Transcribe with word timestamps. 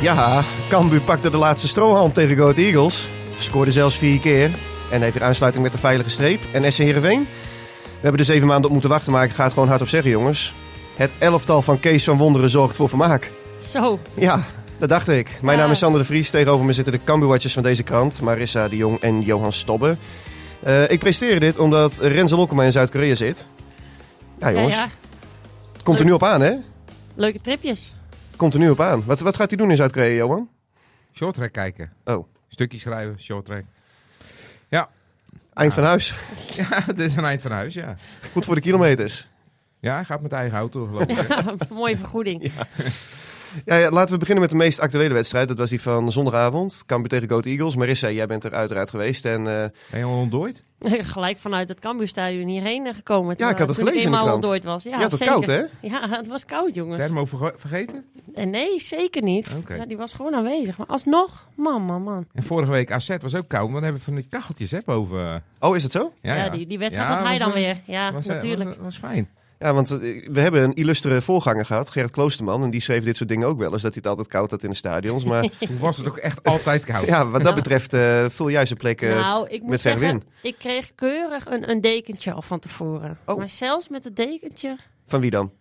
Ja, 0.00 0.42
Cambuur 0.68 1.00
pakte 1.00 1.30
de 1.30 1.36
laatste 1.36 1.68
strohalm 1.68 2.12
tegen 2.12 2.36
Goat 2.36 2.56
Eagles. 2.56 3.08
Scoorde 3.36 3.70
zelfs 3.70 3.96
vier 3.98 4.20
keer. 4.20 4.50
En 4.90 5.02
heeft 5.02 5.14
weer 5.14 5.24
aansluiting 5.24 5.64
met 5.64 5.72
de 5.72 5.78
veilige 5.78 6.10
streep. 6.10 6.40
En 6.52 6.72
SC 6.72 6.78
Heerenveen? 6.78 7.20
We 7.82 8.06
hebben 8.06 8.20
er 8.20 8.26
zeven 8.26 8.46
maanden 8.46 8.64
op 8.64 8.70
moeten 8.72 8.90
wachten, 8.90 9.12
maar 9.12 9.24
ik 9.24 9.30
ga 9.30 9.44
het 9.44 9.52
gewoon 9.52 9.68
hardop 9.68 9.88
zeggen, 9.88 10.10
jongens. 10.10 10.54
Het 10.96 11.10
elftal 11.18 11.62
van 11.62 11.80
Kees 11.80 12.04
van 12.04 12.16
Wonderen 12.18 12.50
zorgt 12.50 12.76
voor 12.76 12.88
vermaak. 12.88 13.30
Zo. 13.66 13.98
Ja, 14.14 14.44
dat 14.78 14.88
dacht 14.88 15.08
ik. 15.08 15.38
Mijn 15.42 15.56
Ja. 15.56 15.62
naam 15.62 15.72
is 15.72 15.78
Sander 15.78 16.00
de 16.00 16.06
Vries. 16.06 16.30
Tegenover 16.30 16.66
me 16.66 16.72
zitten 16.72 16.92
de 16.92 17.00
Cambuurwatchers 17.04 17.52
van 17.54 17.62
deze 17.62 17.82
krant. 17.82 18.20
Marissa 18.20 18.68
de 18.68 18.76
Jong 18.76 19.00
en 19.00 19.20
Johan 19.22 19.52
Stobbe. 19.52 19.96
Eh, 20.62 20.90
ik 20.90 20.98
presteer 20.98 21.40
dit 21.40 21.58
omdat 21.58 21.98
Renze 21.98 22.36
Lokkema 22.36 22.62
in 22.62 22.72
Zuid-Korea 22.72 23.14
zit. 23.14 23.46
Ja, 24.38 24.52
jongens. 24.52 24.74
Ja, 24.74 24.80
ja. 24.80 24.88
Het 25.72 25.82
komt 25.82 25.98
er 25.98 26.04
nu 26.04 26.12
op 26.12 26.22
aan, 26.24 26.40
hè? 26.40 26.52
Leuke 27.14 27.40
tripjes. 27.40 27.94
Komt 28.40 28.54
er 28.54 28.60
nu 28.60 28.70
op 28.70 28.80
aan. 28.80 29.04
Wat, 29.04 29.20
wat 29.20 29.36
gaat 29.36 29.48
hij 29.50 29.58
doen 29.58 29.70
in 29.70 29.76
Zuid-Korea, 29.76 30.14
Johan? 30.14 30.48
Shorttrack 31.12 31.52
kijken. 31.52 31.92
Oh. 32.04 32.26
Stukjes 32.48 32.80
schrijven, 32.80 33.20
shorttrack. 33.20 33.64
Eind 35.54 35.74
van 35.74 35.84
huis. 35.84 36.14
Ja, 36.56 36.66
het 36.68 36.98
is 36.98 37.16
een 37.16 37.24
eind 37.24 37.42
van 37.42 37.50
huis, 37.50 37.74
ja. 37.74 37.96
Goed 38.32 38.44
voor 38.44 38.54
de 38.54 38.60
kilometers. 38.60 39.28
Ja, 39.80 39.94
hij 39.94 40.04
gaat 40.04 40.20
met 40.20 40.32
eigen 40.32 40.58
auto, 40.58 40.86
geloof 40.86 41.04
ik. 41.04 41.68
Mooie 41.70 41.96
vergoeding. 41.96 42.42
Ja, 42.42 42.66
ja, 43.64 43.90
laten 43.90 44.12
we 44.12 44.18
beginnen 44.18 44.42
met 44.42 44.50
de 44.50 44.56
meest 44.56 44.80
actuele 44.80 45.14
wedstrijd. 45.14 45.48
Dat 45.48 45.58
was 45.58 45.70
die 45.70 45.80
van 45.80 46.12
zondagavond. 46.12 46.82
Cambuur 46.86 47.08
tegen 47.08 47.30
Goat 47.30 47.46
Eagles. 47.46 47.76
Marissa, 47.76 48.10
jij 48.10 48.26
bent 48.26 48.44
er 48.44 48.52
uiteraard 48.54 48.90
geweest. 48.90 49.24
En 49.24 49.38
eh, 49.46 49.64
Ben 49.90 49.98
je 49.98 50.04
al 50.04 50.18
ontdooid? 50.18 50.62
Gelijk 51.14 51.38
vanuit 51.38 51.68
het 51.68 51.78
Cambuurstadion 51.80 52.48
hierheen 52.48 52.86
eh, 52.86 52.94
gekomen. 52.94 53.34
Ja, 53.38 53.50
ik 53.50 53.58
had 53.58 53.68
het 53.68 53.76
gelezen 53.76 53.96
in 53.96 54.00
de 54.00 54.04
eenmaal 54.06 54.22
krant. 54.22 54.34
ontdooid 54.44 54.64
was. 54.64 54.82
Ja, 54.82 54.92
had 54.98 55.02
het 55.10 55.12
zeker. 55.20 55.32
koud, 55.34 55.46
hè? 55.46 55.62
Ja, 55.80 56.08
het 56.08 56.26
was 56.26 56.44
koud, 56.44 56.74
jongens. 56.74 57.00
Thermo 57.00 57.24
verge- 57.24 57.54
vergeten? 57.56 58.04
En 58.34 58.50
nee, 58.50 58.80
zeker 58.80 59.22
niet. 59.22 59.48
Oké. 59.56 59.74
Ja, 59.74 59.86
die 59.86 59.96
was 59.96 60.12
gewoon 60.14 60.34
aanwezig. 60.34 60.76
Maar 60.78 60.86
alsnog, 60.86 61.46
man, 61.54 61.82
man, 61.82 62.02
man. 62.02 62.26
En 62.32 62.42
vorige 62.42 62.70
week 62.70 62.92
AZ 62.92 63.16
was 63.20 63.34
ook 63.34 63.48
koud, 63.48 63.66
want 63.66 63.78
we 63.78 63.84
hebben 63.84 64.02
van 64.02 64.14
die 64.14 64.26
kacheltjes 64.28 64.70
hè, 64.70 64.78
boven. 64.84 65.42
Oh, 65.58 65.76
is 65.76 65.82
het 65.82 65.92
zo? 65.92 66.12
Ja, 66.20 66.34
Ja, 66.36 66.44
ja. 66.44 66.50
Die, 66.50 66.66
die 66.66 66.78
wedstrijd 66.78 67.08
Ja, 67.08 67.14
had 67.14 67.24
hij 67.26 67.32
was, 67.38 67.46
dan 67.46 67.48
eh, 67.48 67.54
weer. 67.54 67.80
Ja, 67.84 68.12
was, 68.12 68.26
eh, 68.26 68.34
natuurlijk. 68.34 68.68
Was, 68.68 68.76
was 68.80 68.96
fijn. 68.98 69.28
Ja, 69.62 69.74
want 69.74 69.90
eh, 69.90 69.98
we 70.32 70.40
hebben 70.40 70.62
een 70.62 70.74
illustere 70.74 71.20
voorganger 71.20 71.64
gehad, 71.64 71.90
Gerrit 71.90 72.10
Kloosterman. 72.10 72.62
En 72.62 72.70
die 72.70 72.80
schreef 72.80 73.04
dit 73.04 73.16
soort 73.16 73.28
dingen 73.28 73.48
ook 73.48 73.58
wel 73.58 73.72
eens, 73.72 73.82
dat 73.82 73.94
hij 73.94 74.00
het 74.02 74.10
altijd 74.10 74.28
koud 74.28 74.50
had 74.50 74.62
in 74.62 74.70
de 74.70 74.76
stadions. 74.76 75.24
Maar 75.24 75.42
Toen 75.66 75.78
was 75.78 75.96
het 75.96 76.08
ook 76.08 76.16
echt 76.16 76.42
altijd 76.44 76.84
koud. 76.84 77.06
ja, 77.06 77.26
wat 77.28 77.42
dat 77.42 77.54
betreft 77.54 77.92
eh, 77.92 78.24
vul 78.28 78.50
jij 78.50 78.66
zijn 78.66 78.78
plek. 78.78 79.02
eh, 79.02 79.14
nou, 79.14 79.48
ik 79.48 79.60
moet 79.60 79.70
met 79.70 79.80
zeggen, 79.80 80.02
Verwin. 80.02 80.22
ik 80.42 80.58
kreeg 80.58 80.92
keurig 80.94 81.46
een, 81.46 81.70
een 81.70 81.80
dekentje 81.80 82.32
al 82.32 82.42
van 82.42 82.58
tevoren. 82.58 83.18
Oh. 83.26 83.36
Maar 83.36 83.48
zelfs 83.48 83.88
met 83.88 84.04
het 84.04 84.16
dekentje... 84.16 84.76
Van 85.06 85.20
wie 85.20 85.30
dan? 85.30 85.52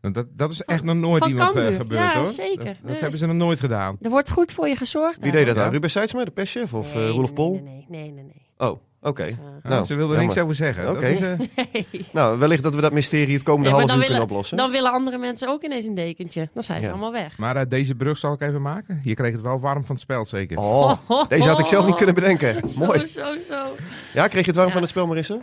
Nou, 0.00 0.14
Dat, 0.14 0.26
dat 0.30 0.52
is 0.52 0.62
echt 0.62 0.82
nog 0.82 0.96
nooit 0.96 1.26
iemand 1.26 1.48
eh, 1.50 1.54
Cambuur. 1.62 1.76
gebeurd 1.80 2.00
Ja, 2.12 2.18
hoor. 2.18 2.26
zeker. 2.26 2.76
Dat, 2.82 3.00
hebben 3.00 3.18
ze 3.18 3.26
nog 3.26 3.36
nooit 3.36 3.60
gedaan. 3.60 3.96
Er 4.02 4.10
wordt 4.10 4.30
goed 4.30 4.52
voor 4.52 4.68
je 4.68 4.76
gezorgd. 4.76 5.18
Wie 5.20 5.32
deed 5.32 5.46
dat 5.46 5.56
Ja. 5.56 5.62
dan? 5.62 5.72
Ruben 5.72 5.90
Seidsma, 5.90 6.24
de 6.24 6.30
perschef? 6.30 6.74
Of 6.74 6.94
eh 6.94 7.00
Nee, 7.00 7.10
Rolf 7.10 7.24
nee, 7.24 7.32
Pol? 7.34 7.52
Nee, 7.52 7.62
nee, 7.62 7.84
nee, 7.88 8.10
nee. 8.12 8.24
nee. 8.24 8.46
Oh, 8.70 8.80
oké. 9.02 9.24
Ja, 9.24 9.34
Nou, 9.62 9.84
ze 9.84 9.94
wilden 9.94 10.16
er 10.16 10.22
niks 10.22 10.38
over 10.38 10.54
zeggen. 10.54 10.84
Dat 10.84 10.96
Oké. 10.96 11.06
is, 11.06 11.20
eh, 11.20 11.38
nee. 11.72 11.86
Nou, 12.12 12.38
wellicht 12.38 12.62
dat 12.62 12.74
we 12.74 12.80
dat 12.80 12.92
mysterie 12.92 13.34
het 13.34 13.42
komende 13.42 13.70
Nee, 13.70 13.78
half 13.78 13.84
uur 13.84 13.88
willen- 13.94 14.06
kunnen 14.06 14.24
oplossen. 14.24 14.56
Dan 14.56 14.70
willen 14.70 14.92
andere 14.92 15.18
mensen 15.18 15.48
ook 15.48 15.62
ineens 15.62 15.84
een 15.84 15.94
dekentje. 15.94 16.48
Dan 16.54 16.62
zijn 16.62 16.78
ze 16.78 16.84
Ja. 16.84 16.90
allemaal 16.90 17.12
weg. 17.12 17.38
maar 17.38 17.56
eh, 17.56 17.62
deze 17.68 17.94
brug 17.94 18.18
zal 18.18 18.32
ik 18.32 18.40
even 18.40 18.62
maken. 18.62 19.00
Je 19.04 19.14
kreeg 19.14 19.32
het 19.32 19.40
wel 19.40 19.60
warm 19.60 19.84
van 19.84 19.94
het 19.94 20.04
spel 20.04 20.24
zeker. 20.26 20.58
Oh, 20.58 20.94
deze 21.28 21.48
had 21.48 21.58
ik 21.58 21.66
zelf 21.66 21.86
niet 21.86 21.94
kunnen 21.96 22.14
bedenken. 22.14 22.60
Mooi. 22.78 23.06
Zo, 23.06 23.20
zo, 23.22 23.36
zo. 23.48 23.66
Ja, 24.14 24.26
kreeg 24.28 24.40
je 24.44 24.46
het 24.46 24.54
warm 24.56 24.66
Ja. 24.66 24.72
van 24.72 24.82
het 24.82 24.90
spel, 24.90 25.06
Marissa? 25.06 25.38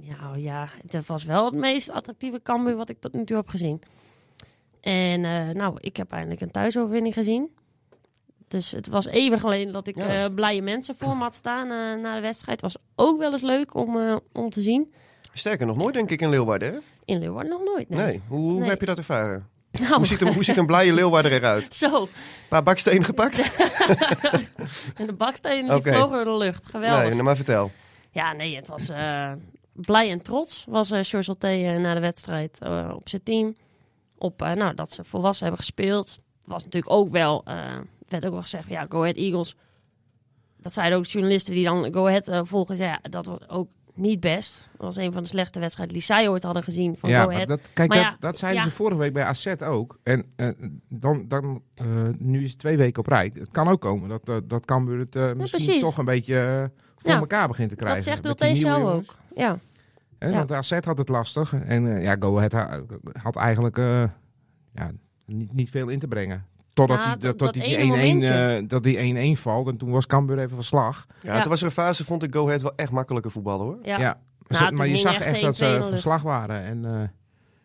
Ja, 0.00 0.16
ja, 0.36 0.68
dat 0.82 1.06
was 1.06 1.24
wel 1.24 1.44
het 1.44 1.54
meest 1.54 1.90
attractieve 1.90 2.40
Cambuur 2.42 2.76
wat 2.76 2.88
ik 2.88 3.00
tot 3.00 3.12
nu 3.12 3.24
toe 3.24 3.36
heb 3.36 3.48
gezien. 3.48 3.80
En 4.80 5.24
eh, 5.24 5.48
nou, 5.54 5.76
ik 5.80 5.96
heb 5.96 6.12
eindelijk 6.12 6.40
een 6.40 6.50
thuisoverwinning 6.50 7.14
gezien. 7.14 7.48
Dus 8.48 8.70
het 8.70 8.86
was 8.88 9.06
even 9.06 9.38
geleden 9.40 9.72
dat 9.72 9.86
ik 9.86 9.96
Ja. 9.96 10.24
eh, 10.24 10.34
blije 10.34 10.62
mensen 10.62 10.94
voor 10.98 11.16
me 11.16 11.22
had 11.22 11.34
staan 11.34 11.70
eh, 11.70 12.02
na 12.02 12.14
de 12.14 12.20
wedstrijd. 12.20 12.60
Het 12.60 12.72
was 12.72 12.82
ook 12.96 13.18
wel 13.18 13.32
eens 13.32 13.42
leuk 13.42 13.74
om, 13.74 13.96
eh, 13.98 14.16
om 14.32 14.50
te 14.50 14.60
zien. 14.60 14.92
Sterker 15.32 15.66
nog 15.66 15.76
nooit, 15.76 15.94
denk 15.94 16.10
ik, 16.10 16.20
in 16.20 16.28
Leeuwarden, 16.28 16.72
hè? 16.72 16.78
In 17.04 17.18
Leeuwarden 17.18 17.52
nog 17.52 17.64
nooit. 17.64 17.88
Nee. 17.88 18.04
Nee. 18.06 18.22
Hoe, 18.28 18.38
hoe 18.50 18.60
Nee. 18.60 18.68
heb 18.68 18.80
je 18.80 18.86
dat 18.86 18.98
ervaren? 18.98 19.48
Nou, 19.80 19.94
Hoe 19.94 20.06
ziet, 20.06 20.20
een, 20.20 20.32
hoe 20.32 20.44
ziet 20.44 20.56
een 20.56 20.66
blije 20.66 20.94
Leeuwarder 20.94 21.32
eruit? 21.32 21.74
zo. 21.84 22.02
Een 22.02 22.08
paar 22.48 22.62
bakstenen 22.62 23.04
gepakt? 23.04 23.38
En 24.96 25.06
de 25.06 25.12
bakstenen 25.16 25.64
die 25.66 25.74
Oké. 25.76 25.92
vlogen 25.92 26.24
door 26.24 26.24
de 26.24 26.44
lucht. 26.44 26.66
Geweldig. 26.66 27.00
Nee, 27.02 27.10
nou 27.10 27.22
maar 27.22 27.36
vertel. 27.36 27.70
Ja, 28.10 28.32
nee, 28.32 28.56
het 28.56 28.66
was 28.66 28.88
eh, 28.88 29.32
blij 29.72 30.10
en 30.10 30.22
trots. 30.22 30.64
Was 30.68 30.90
uh, 30.92 30.98
George 31.02 31.78
na 31.78 31.94
de 31.94 32.00
wedstrijd 32.00 32.58
op 32.94 33.08
zijn 33.08 33.22
team. 33.22 33.56
Op 34.18 34.40
nou, 34.40 34.74
dat 34.74 34.92
ze 34.92 35.04
volwassen 35.04 35.46
hebben 35.46 35.64
gespeeld. 35.64 36.08
Het 36.08 36.20
was 36.46 36.64
natuurlijk 36.64 36.92
ook 36.92 37.10
wel, 37.10 37.44
uh, 37.48 37.76
werd 38.10 38.26
ook 38.26 38.32
wel 38.32 38.42
gezegd, 38.42 38.68
ja, 38.68 38.86
Go 38.88 39.00
Ahead 39.00 39.16
Eagles. 39.16 39.56
Dat 40.56 40.72
zeiden 40.72 40.98
ook 40.98 41.04
journalisten 41.04 41.54
die 41.54 41.64
dan 41.64 41.92
Go 41.92 42.06
Ahead 42.06 42.28
uh, 42.28 42.40
volgen. 42.44 42.76
Ja, 42.76 42.98
dat 43.02 43.26
was 43.26 43.48
ook 43.48 43.68
niet 43.94 44.20
best. 44.20 44.68
Dat 44.72 44.80
was 44.80 44.96
een 44.96 45.12
van 45.12 45.22
de 45.22 45.28
slechtste 45.28 45.60
wedstrijden 45.60 45.94
die 45.94 46.04
zij 46.04 46.28
ooit 46.28 46.42
hadden 46.42 46.62
gezien 46.62 46.96
van 46.96 47.10
ja, 47.10 47.22
Go 47.22 47.30
Ahead. 47.30 47.48
dat, 47.48 47.60
kijk, 47.72 47.88
Maar 47.88 47.98
dat, 47.98 48.06
ja, 48.06 48.16
dat 48.18 48.38
zeiden 48.38 48.62
ja. 48.62 48.68
ze 48.68 48.74
vorige 48.74 48.98
week 48.98 49.12
bij 49.12 49.24
AZ 49.24 49.46
ook. 49.46 49.98
En 50.02 50.26
eh, 50.36 50.48
dan, 50.88 51.24
dan 51.28 51.62
uh, 51.82 51.86
nu 52.18 52.44
is 52.44 52.50
het 52.50 52.58
twee 52.58 52.76
weken 52.76 52.98
op 53.00 53.06
rij. 53.06 53.32
Het 53.34 53.50
kan 53.50 53.68
ook 53.68 53.80
komen 53.80 54.08
dat, 54.08 54.48
dat 54.48 54.64
Cambuur 54.64 55.06
het 55.10 55.36
misschien 55.36 55.80
toch 55.80 55.98
een 55.98 56.04
beetje 56.04 56.70
voor 56.96 57.12
elkaar 57.12 57.48
begint 57.48 57.68
te 57.68 57.76
krijgen. 57.76 58.04
dat 58.04 58.08
zegt 58.08 58.26
Ulte 58.26 58.44
nieuwe 58.44 58.60
jou 58.60 58.92
ook. 58.92 59.14
Ja. 59.34 59.58
Ja. 60.18 60.30
Want 60.30 60.52
AZ 60.52 60.70
had 60.80 60.98
het 60.98 61.08
lastig. 61.08 61.54
En 61.54 61.84
uh, 61.84 62.02
ja, 62.02 62.16
Go 62.20 62.36
Ahead 62.36 62.52
ha- 62.52 62.80
had 63.22 63.36
eigenlijk 63.36 63.78
uh, 63.78 64.02
ja, 64.74 64.90
niet, 65.24 65.52
niet 65.52 65.70
veel 65.70 65.88
in 65.88 65.98
te 65.98 66.08
brengen. 66.08 66.46
Totdat 66.86 67.04
Ja, 67.04 67.12
die, 67.12 67.20
dat- 67.22 67.38
dat, 67.38 67.54
die 67.54 67.76
1-1 67.78 67.86
momentje. 67.86 68.28
eh, 68.28 68.62
dat 68.68 68.82
die 68.82 69.34
1-1 69.36 69.40
valt. 69.40 69.66
En 69.68 69.76
toen 69.76 69.90
was 69.90 70.06
Cambuur 70.06 70.38
even 70.38 70.54
van 70.54 70.64
slag. 70.64 71.06
Ja, 71.20 71.34
Ja. 71.34 71.40
toen 71.40 71.50
was 71.50 71.60
er 71.60 71.66
een 71.66 71.72
fase, 71.72 72.04
vond 72.04 72.22
ik 72.22 72.34
Go 72.34 72.46
Ahead 72.46 72.62
wel 72.62 72.72
echt 72.76 72.90
makkelijke 72.90 73.30
voetballen, 73.30 73.66
hoor. 73.66 73.78
Ja. 73.82 73.98
Ja. 74.00 74.20
Nou, 74.48 74.72
maar 74.74 74.88
je 74.88 74.96
zag 74.96 75.20
echt 75.20 75.40
dat 75.40 75.56
ze 75.56 75.84
van 75.88 75.98
slag 75.98 76.22
waren. 76.22 76.62
En, 76.62 76.84
eh, 76.84 77.08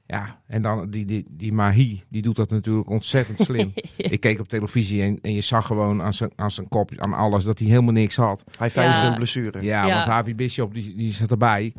ja, 0.06 0.40
en 0.48 0.62
dan 0.62 0.90
die, 0.90 1.06
die, 1.06 1.26
die 1.32 1.54
Mahi, 1.54 2.04
die 2.10 2.22
doet 2.22 2.36
dat 2.36 2.50
natuurlijk 2.50 2.90
ontzettend 2.90 3.40
slim. 3.48 3.74
Ik 3.98 4.20
keek 4.20 4.40
op 4.40 4.48
televisie 4.50 5.02
en, 5.02 5.20
en 5.22 5.34
je 5.34 5.42
zag 5.42 5.66
gewoon 5.66 6.02
aan 6.02 6.14
zijn, 6.14 6.32
aan 6.36 6.52
zijn 6.52 6.68
kop, 6.68 6.92
aan 6.96 7.14
alles, 7.14 7.44
dat 7.44 7.60
hij 7.60 7.68
helemaal 7.68 7.94
niks 7.94 8.16
had. 8.16 8.44
Hij 8.58 8.70
Ja. 8.74 9.08
een 9.08 9.16
blessure. 9.16 9.62
Ja, 9.62 9.86
Ja. 9.86 9.94
want 9.96 10.06
Havi 10.08 10.36
Bishop, 10.36 10.74
die, 10.74 10.96
die 10.96 11.12
zat 11.14 11.32
erbij. 11.32 11.74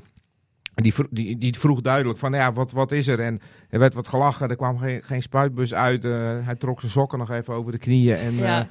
En 0.74 0.82
die, 0.82 0.94
die, 1.10 1.36
die 1.36 1.58
vroeg 1.58 1.80
duidelijk 1.80 2.18
van, 2.18 2.32
ja, 2.32 2.52
wat, 2.52 2.72
wat 2.72 2.92
is 2.92 3.06
er? 3.06 3.20
En 3.20 3.40
er 3.74 3.80
werd 3.80 3.94
wat 3.94 4.08
gelachen, 4.08 4.48
er 4.48 4.56
kwam 4.56 4.78
geen, 4.78 5.02
geen 5.02 5.22
spuitbus 5.22 5.74
uit. 5.74 6.04
eh, 6.04 6.10
hij 6.46 6.54
trok 6.54 6.80
zijn 6.80 6.92
sokken 6.92 7.18
nog 7.18 7.30
even 7.30 7.54
over 7.54 7.72
de 7.72 7.78
knieën 7.78 8.16
en, 8.16 8.34
Ja. 8.34 8.60
eh, 8.60 8.66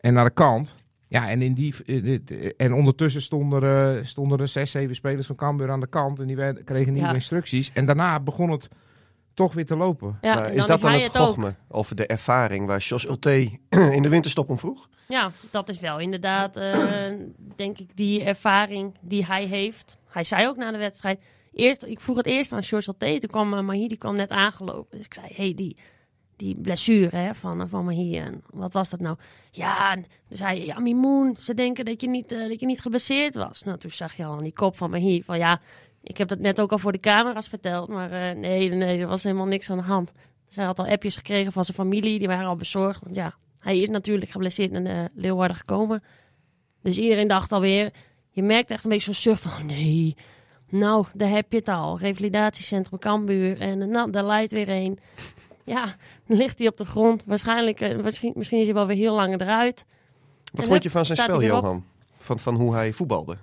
en 0.00 0.14
naar 0.14 0.24
de 0.24 0.30
kant. 0.30 0.74
Ja, 1.08 1.28
en, 1.30 1.42
in 1.42 1.54
die, 1.54 1.74
eh, 1.84 2.50
en 2.56 2.72
ondertussen 2.72 3.22
stonden 3.22 3.62
er, 3.62 3.96
eh, 3.98 4.04
stonden 4.04 4.38
er 4.38 4.48
zes, 4.48 4.70
zeven 4.70 4.94
spelers 4.94 5.26
van 5.26 5.36
Cambuur 5.36 5.70
aan 5.70 5.80
de 5.80 5.86
kant. 5.86 6.20
En 6.20 6.26
die 6.26 6.36
werden, 6.36 6.64
kregen 6.64 6.92
nieuwe 6.92 7.08
Ja. 7.08 7.14
instructies. 7.14 7.70
En 7.74 7.86
daarna 7.86 8.20
begon 8.20 8.50
het 8.50 8.68
toch 9.34 9.52
weer 9.54 9.66
te 9.66 9.76
lopen. 9.76 10.18
Ja, 10.20 10.46
is 10.46 10.66
dat 10.66 10.80
dan 10.80 10.92
het 10.92 11.16
gochme? 11.16 11.54
Of 11.68 11.88
de 11.88 12.06
ervaring 12.06 12.66
waar 12.66 12.78
Jos 12.78 13.06
Ulte 13.08 13.58
in 13.96 14.02
de 14.02 14.08
winterstop 14.08 14.50
om 14.50 14.58
vroeg? 14.58 14.88
Ja, 15.08 15.30
dat 15.50 15.68
is 15.68 15.80
wel 15.80 15.98
inderdaad, 15.98 16.56
eh, 16.56 16.74
denk 17.56 17.78
ik, 17.78 17.96
die 17.96 18.24
ervaring 18.24 18.94
die 19.00 19.24
hij 19.26 19.44
heeft. 19.44 19.98
Hij 20.08 20.24
zei 20.24 20.46
ook 20.48 20.56
na 20.56 20.70
de 20.72 20.78
wedstrijd. 20.78 21.20
Eerst, 21.58 21.84
ik 21.84 22.00
vroeg 22.00 22.16
het 22.16 22.26
eerst 22.26 22.52
aan 22.52 22.62
George 22.62 22.84
Salté. 22.84 23.18
Toen 23.18 23.30
kwam 23.30 23.54
uh, 23.54 23.60
Mahi, 23.60 23.88
die 23.88 23.96
kwam 23.96 24.16
net 24.16 24.30
aangelopen. 24.30 24.96
Dus 24.96 25.06
ik 25.06 25.14
zei, 25.14 25.26
hey, 25.34 25.54
die, 25.54 25.76
die 26.36 26.56
blessure 26.56 27.16
hè, 27.16 27.34
van, 27.34 27.68
van 27.68 27.84
Mahi. 27.84 28.18
En 28.18 28.42
wat 28.50 28.72
was 28.72 28.90
dat 28.90 29.00
nou? 29.00 29.16
Ja, 29.50 29.98
zei 30.28 30.58
je, 30.58 30.66
ja, 30.66 30.78
Mimoen, 30.78 31.36
ze 31.36 31.54
denken 31.54 31.84
dat 31.84 32.00
je 32.00 32.08
niet, 32.08 32.32
eh, 32.32 32.48
dat 32.48 32.60
je 32.60 32.66
niet 32.66 32.80
geblesseerd 32.80 33.34
was. 33.34 33.62
Nou, 33.62 33.78
toen 33.78 33.90
zag 33.90 34.14
je 34.14 34.24
al 34.24 34.32
aan 34.32 34.38
die 34.38 34.52
kop 34.52 34.76
van 34.76 34.90
Mahi 34.90 35.22
van 35.22 35.38
ja, 35.38 35.60
ik 36.02 36.16
heb 36.16 36.28
dat 36.28 36.38
net 36.38 36.60
ook 36.60 36.72
al 36.72 36.78
voor 36.78 36.92
de 36.92 37.00
camera's 37.00 37.48
verteld, 37.48 37.88
maar 37.88 38.12
eh, 38.12 38.36
nee, 38.36 38.68
nee, 38.68 39.00
er 39.00 39.06
was 39.06 39.22
helemaal 39.22 39.46
niks 39.46 39.70
aan 39.70 39.78
de 39.78 39.84
hand. 39.84 40.12
Hij 40.54 40.64
had 40.64 40.78
al 40.78 40.86
appjes 40.86 41.16
gekregen 41.16 41.52
van 41.52 41.64
zijn 41.64 41.76
familie, 41.76 42.18
die 42.18 42.28
waren 42.28 42.46
al 42.46 42.56
bezorgd. 42.56 43.02
Want 43.02 43.14
ja, 43.14 43.34
hij 43.60 43.78
is 43.78 43.88
natuurlijk 43.88 44.30
geblesseerd 44.30 44.70
naar 44.70 44.84
de 44.84 45.10
Leeuwarden 45.14 45.56
gekomen. 45.56 46.02
Dus 46.82 46.98
iedereen 46.98 47.28
dacht 47.28 47.52
alweer, 47.52 47.92
je 48.30 48.42
merkt 48.42 48.70
echt 48.70 48.84
een 48.84 48.90
beetje 48.90 49.12
zo'n 49.12 49.34
surf 49.34 49.40
van, 49.40 49.66
nee, 49.66 50.16
nou, 50.70 51.06
daar 51.14 51.28
heb 51.30 51.52
je 51.52 51.58
het 51.58 51.68
al. 51.68 51.98
Revalidatiecentrum 51.98 52.98
Cambuur 52.98 53.60
en 53.60 53.82
eh, 53.82 53.88
nou, 53.88 54.10
daar 54.10 54.24
leidt 54.24 54.52
weer 54.52 54.68
een. 54.68 54.98
Ja, 55.64 55.94
dan 56.26 56.36
ligt 56.36 56.58
hij 56.58 56.68
op 56.68 56.76
de 56.76 56.84
grond. 56.84 57.22
Waarschijnlijk, 57.26 57.80
eh, 57.80 57.96
misschien, 58.02 58.32
misschien 58.36 58.58
is 58.58 58.64
hij 58.64 58.74
wel 58.74 58.86
weer 58.86 58.96
heel 58.96 59.14
lang 59.14 59.40
eruit. 59.40 59.84
Wat 60.52 60.60
En 60.64 60.70
vond 60.70 60.82
je 60.82 60.90
van 60.90 61.04
zijn 61.04 61.18
spel. 61.18 61.42
Johan? 61.42 61.84
Van, 62.18 62.38
van 62.38 62.54
hoe 62.54 62.74
hij 62.74 62.92
voetbalde? 62.92 63.36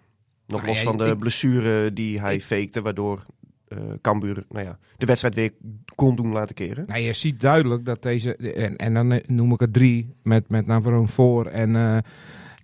Nog 0.48 0.57
Nou 0.62 0.66
los 0.68 0.77
ja, 0.81 0.83
van 0.83 0.98
de 0.98 1.06
ik- 1.06 1.18
blessure 1.18 1.94
die 1.94 2.19
hij 2.19 2.36
ik- 2.36 2.44
fakte, 2.44 2.81
waardoor 2.81 3.25
eh 3.68 3.77
Cambuur 4.01 4.44
nou 4.50 4.66
ja, 4.66 4.77
de 4.98 5.06
wedstrijd 5.06 5.36
weer 5.36 5.51
kon 5.95 6.16
doen 6.16 6.31
laten 6.31 6.56
keren. 6.56 6.83
Nou, 6.88 7.00
je 7.00 7.13
ziet 7.13 7.42
duidelijk 7.42 7.86
dat 7.86 8.01
deze, 8.01 8.36
en, 8.36 8.75
en 8.75 8.94
dan 8.94 9.22
noem 9.25 9.51
ik 9.54 9.60
het 9.60 9.74
drie, 9.74 10.13
met, 10.24 10.50
met 10.50 10.66
Navarone 10.66 11.07
voor 11.07 11.45
en, 11.45 11.75
eh, 11.75 11.98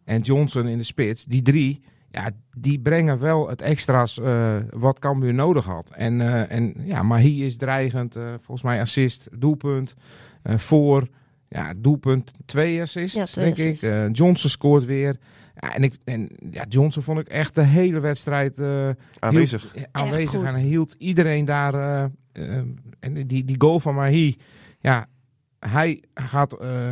en 0.05 0.21
Johnson 0.21 0.67
in 0.67 0.77
de 0.77 0.83
spits. 0.83 1.25
Die 1.25 1.41
drie, 1.41 1.81
ja, 2.11 2.29
die 2.57 2.79
brengen 2.79 3.19
wel 3.19 3.49
het 3.49 3.61
extra's 3.61 4.19
eh, 4.19 4.55
wat 4.69 4.99
Cambuur 4.99 5.33
nodig 5.33 5.65
had. 5.65 5.89
En, 5.89 6.21
eh, 6.21 6.51
en 6.57 6.73
ja, 6.83 7.03
Mahi 7.03 7.45
is 7.45 7.57
dreigend, 7.57 8.15
eh, 8.15 8.23
volgens 8.37 8.61
mij 8.61 8.81
assist, 8.81 9.27
doelpunt, 9.37 9.93
eh, 10.43 10.57
voor, 10.57 11.07
ja, 11.47 11.73
doelpunt, 11.77 12.31
twee 12.45 12.81
assists, 12.81 13.17
Ja, 13.17 13.25
twee 13.25 13.45
denk 13.45 13.57
assists. 13.57 13.83
ik. 13.83 13.89
Eh, 13.91 14.05
Johnson 14.11 14.49
scoort 14.49 14.85
weer. 14.85 15.15
Ja, 15.55 15.73
en, 15.75 15.83
ik, 15.83 15.93
en 16.03 16.29
ja, 16.51 16.65
Johnson 16.69 17.03
vond 17.03 17.19
ik 17.19 17.27
echt 17.27 17.55
de 17.55 17.63
hele 17.63 17.99
wedstrijd 17.99 18.59
eh, 18.59 18.89
Aanwezig. 19.19 19.71
hield- 19.73 19.87
aanwezig 19.91 20.43
en 20.43 20.53
hij 20.53 20.63
hield 20.63 20.95
iedereen 20.97 21.45
daar. 21.45 22.09
en 22.99 23.27
die, 23.27 23.43
die 23.45 23.55
goal 23.57 23.79
van 23.79 23.95
Mahi, 23.95 24.35
ja, 24.79 25.07
hij 25.59 26.03
gaat, 26.13 26.53
eh, 26.53 26.87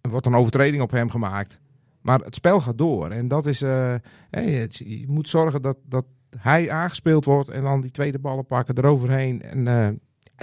er 0.00 0.10
wordt 0.10 0.26
een 0.26 0.34
overtreding 0.34 0.82
op 0.82 0.90
hem 0.90 1.10
gemaakt. 1.10 1.58
Maar 2.06 2.20
het 2.20 2.34
spel 2.34 2.60
gaat 2.60 2.78
door. 2.78 3.10
En 3.10 3.28
dat 3.28 3.46
is, 3.46 3.62
eh, 3.62 3.94
het- 4.30 4.76
je 4.76 5.04
moet 5.08 5.28
zorgen 5.28 5.62
dat, 5.62 5.76
dat 5.88 6.04
hij 6.38 6.70
aangespeeld 6.70 7.24
wordt 7.24 7.48
en 7.48 7.62
dan 7.62 7.80
die 7.80 7.90
tweede 7.90 8.18
ballen 8.18 8.46
pakken 8.46 8.78
eroverheen. 8.78 9.42
En 9.42 9.68
eh, 9.68 9.88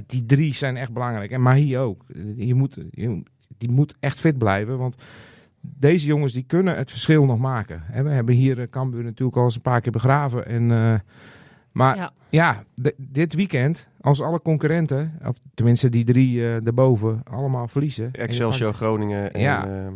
die 0.06 0.26
drie 0.26 0.54
zijn 0.54 0.78
echt 0.78 0.94
belangrijk. 0.94 1.32
En 1.32 1.42
Mahi 1.42 1.78
ook. 1.78 2.06
Je 2.36 2.54
moet, 2.54 2.78
je, 2.92 3.24
die 3.58 3.70
moet 3.72 3.96
echt 4.00 4.20
fit 4.20 4.38
blijven, 4.38 4.78
want 4.78 4.96
deze 5.62 6.08
jongens 6.08 6.34
die 6.34 6.44
kunnen 6.44 6.76
het 6.76 6.90
verschil 6.92 7.26
nog 7.26 7.38
maken. 7.40 7.84
We 8.04 8.10
hebben 8.10 8.36
hier 8.36 8.60
eh, 8.60 8.68
Cambuur 8.70 9.04
natuurlijk 9.04 9.38
al 9.38 9.44
eens 9.44 9.56
een 9.56 9.62
paar 9.62 9.82
keer 9.82 9.92
begraven. 9.92 10.46
En, 10.46 10.72
eh, 10.72 11.00
maar 11.72 11.96
ja, 11.96 12.12
Ja. 12.30 12.64
d- 12.82 12.94
dit 12.98 13.34
weekend, 13.34 13.88
als 14.02 14.22
alle 14.22 14.42
concurrenten, 14.42 15.20
of 15.26 15.38
tenminste 15.54 15.90
die 15.90 16.04
drie 16.04 16.48
eh 16.48 16.56
daarboven, 16.64 17.22
allemaal 17.24 17.68
verliezen. 17.68 18.12
Excelsior, 18.12 18.68
pakt- 18.72 18.84
Groningen 18.84 19.34
en 19.34 19.42
Ja. 19.42 19.68
ehm, 19.68 19.94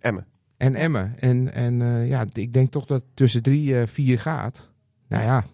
Emmen. 0.00 0.26
En 0.56 0.74
Emmen. 0.74 1.14
En, 1.18 1.52
en 1.52 1.82
eh, 1.82 2.08
ja, 2.08 2.26
ik 2.32 2.52
denk 2.52 2.70
toch 2.70 2.84
dat 2.84 3.00
het 3.00 3.16
tussen 3.16 3.42
drie, 3.42 3.78
eh, 3.78 3.86
vier 3.86 4.18
gaat. 4.18 4.68
Nou 5.08 5.24
ja, 5.24 5.44